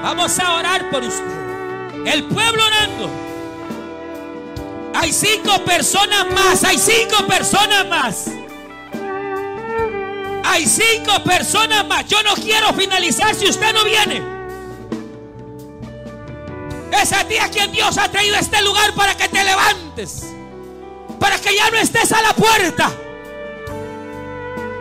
[0.02, 1.47] Vamos a orar por usted.
[2.06, 3.10] El pueblo orando.
[4.96, 8.26] Hay cinco personas más, hay cinco personas más.
[10.44, 12.06] Hay cinco personas más.
[12.08, 14.24] Yo no quiero finalizar si usted no viene.
[17.00, 20.24] Es a ti a quien Dios ha traído a este lugar para que te levantes.
[21.20, 22.92] para que ya no estés a la puerta.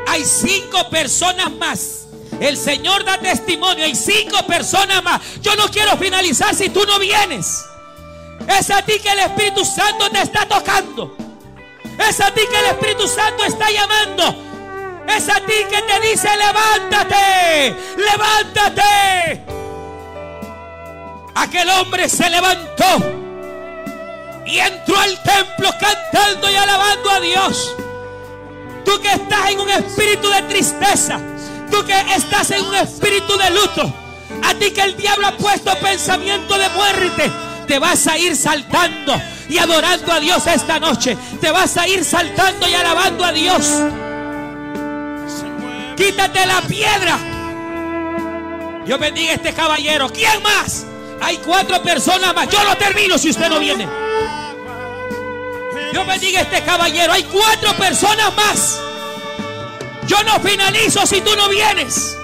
[0.06, 2.05] Hay cinco personas más.
[2.40, 3.84] El Señor da testimonio.
[3.84, 5.20] Hay cinco personas más.
[5.40, 7.64] Yo no quiero finalizar si tú no vienes.
[8.48, 11.16] Es a ti que el Espíritu Santo te está tocando.
[11.98, 14.46] Es a ti que el Espíritu Santo está llamando.
[15.08, 19.44] Es a ti que te dice, levántate, levántate.
[21.34, 22.84] Aquel hombre se levantó
[24.46, 27.74] y entró al templo cantando y alabando a Dios.
[28.84, 31.20] Tú que estás en un espíritu de tristeza,
[31.70, 33.94] tú que estás en un espíritu de luto,
[34.42, 37.30] a ti que el diablo ha puesto pensamiento de muerte,
[37.66, 41.16] te vas a ir saltando y adorando a Dios esta noche.
[41.40, 43.66] Te vas a ir saltando y alabando a Dios.
[45.96, 47.18] Quítate la piedra.
[48.84, 50.08] Dios bendiga a este caballero.
[50.10, 50.86] ¿Quién más?
[51.20, 52.48] Hay cuatro personas más.
[52.48, 53.88] Yo lo termino si usted no viene.
[55.92, 57.12] Dios bendiga a este caballero.
[57.12, 58.80] Hay cuatro personas más.
[60.06, 62.16] Yo no finalizo si tú no vienes.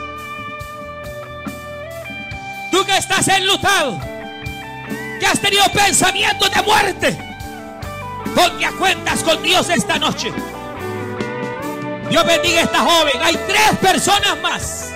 [2.71, 3.99] Tú que estás enlutado,
[5.19, 7.19] que has tenido pensamientos de muerte,
[8.35, 10.33] ponte a cuentas con Dios esta noche.
[12.09, 13.23] Dios bendiga a esta joven.
[13.23, 14.91] Hay tres personas más.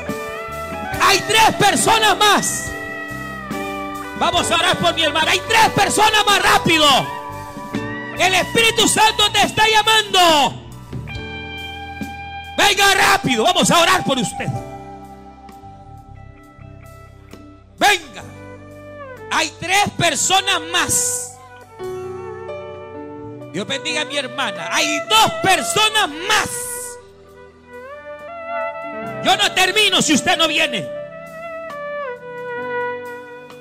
[1.03, 2.65] Hay tres personas más.
[4.19, 5.33] Vamos a orar por mi hermana.
[5.33, 6.87] Hay tres personas más rápido.
[8.19, 10.66] El Espíritu Santo te está llamando.
[12.57, 13.45] Venga rápido.
[13.45, 14.47] Vamos a orar por usted.
[17.79, 18.23] Venga.
[19.31, 21.33] Hay tres personas más.
[23.53, 24.69] Dios bendiga a mi hermana.
[24.73, 26.49] Hay dos personas más.
[29.25, 30.89] Yo no termino si usted no viene.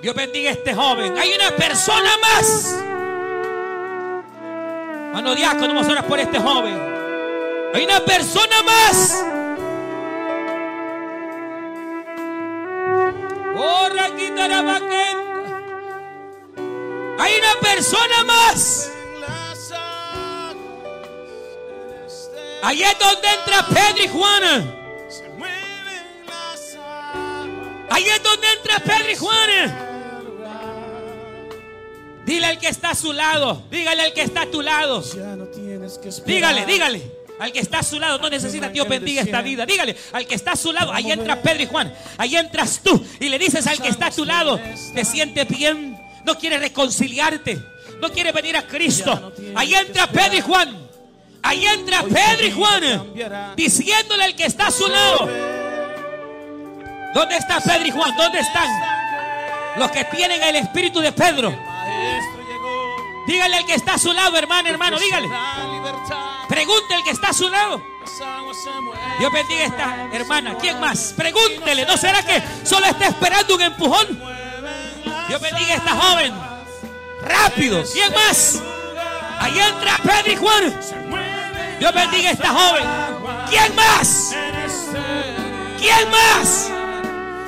[0.01, 1.17] Dios bendiga a este joven.
[1.17, 2.75] Hay una persona más.
[5.13, 6.94] Mano diácono, vamos a orar por este joven.
[7.75, 9.25] Hay una persona más.
[17.19, 18.91] Hay una persona más.
[22.63, 24.75] Ahí es donde entra Pedro y Juana.
[27.89, 29.91] Ahí es donde entra Pedro y Juana.
[32.25, 33.63] Dile al que está a su lado.
[33.69, 35.03] Dígale al que está a tu lado.
[36.25, 37.14] Dígale, dígale.
[37.39, 39.65] Al que está a su lado, no necesita Dios bendiga esta vida.
[39.65, 41.93] Dígale, al que está a su lado, ahí entra Pedro y Juan.
[42.17, 44.59] Ahí entras tú y le dices al que está a tu lado,
[44.93, 47.61] te sientes bien, no quiere reconciliarte,
[48.01, 49.33] no quiere venir a Cristo.
[49.55, 50.85] Ahí entra Pedro y Juan.
[51.43, 55.29] Ahí entra Pedro y Juan diciéndole al que está a su lado.
[57.13, 58.15] ¿Dónde está Pedro y Juan?
[58.17, 58.67] ¿Dónde están?
[59.77, 61.55] Los que tienen el espíritu de Pedro.
[63.27, 65.27] Dígale al que está a su lado, hermano, hermano, dígale.
[66.47, 67.81] Pregunte al que está a su lado.
[69.19, 70.57] Dios bendiga a esta hermana.
[70.57, 71.13] ¿Quién más?
[71.17, 71.85] Pregúntele.
[71.85, 74.07] ¿No será que solo está esperando un empujón?
[75.27, 76.33] Dios bendiga a esta joven.
[77.21, 77.83] Rápido.
[77.91, 78.61] ¿Quién más?
[79.39, 80.79] Ahí entra Pedro y Juan.
[81.79, 82.83] Dios bendiga a esta joven.
[83.49, 84.35] ¿Quién más?
[85.79, 86.71] ¿Quién más?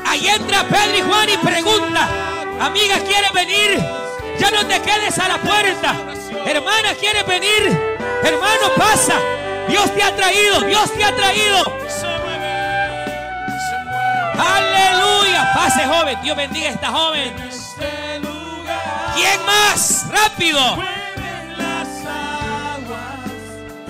[0.06, 2.10] Ahí entra Pedro y Juan y pregunta.
[2.60, 3.80] Amiga, ¿quieres venir?
[4.40, 5.96] Ya no te quedes a la puerta.
[6.46, 7.87] Hermana, ¿quieres venir?
[8.24, 9.20] Hermano, pasa.
[9.68, 10.62] Dios te ha traído.
[10.62, 11.64] Dios te ha traído.
[14.38, 15.52] Aleluya.
[15.54, 16.18] Pase, joven.
[16.22, 17.36] Dios bendiga a esta joven.
[19.16, 20.06] ¿Quién más?
[20.10, 20.60] Rápido.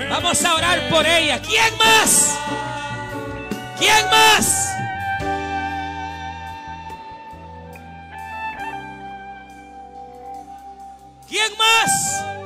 [0.09, 1.41] Vamos a orar por ella.
[1.41, 2.37] ¿Quién más?
[3.77, 4.67] ¿Quién más?
[11.27, 12.36] ¿Quién más?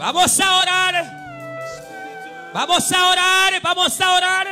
[0.00, 0.94] Vamos a orar.
[2.54, 3.60] Vamos a orar.
[3.62, 4.46] Vamos a orar.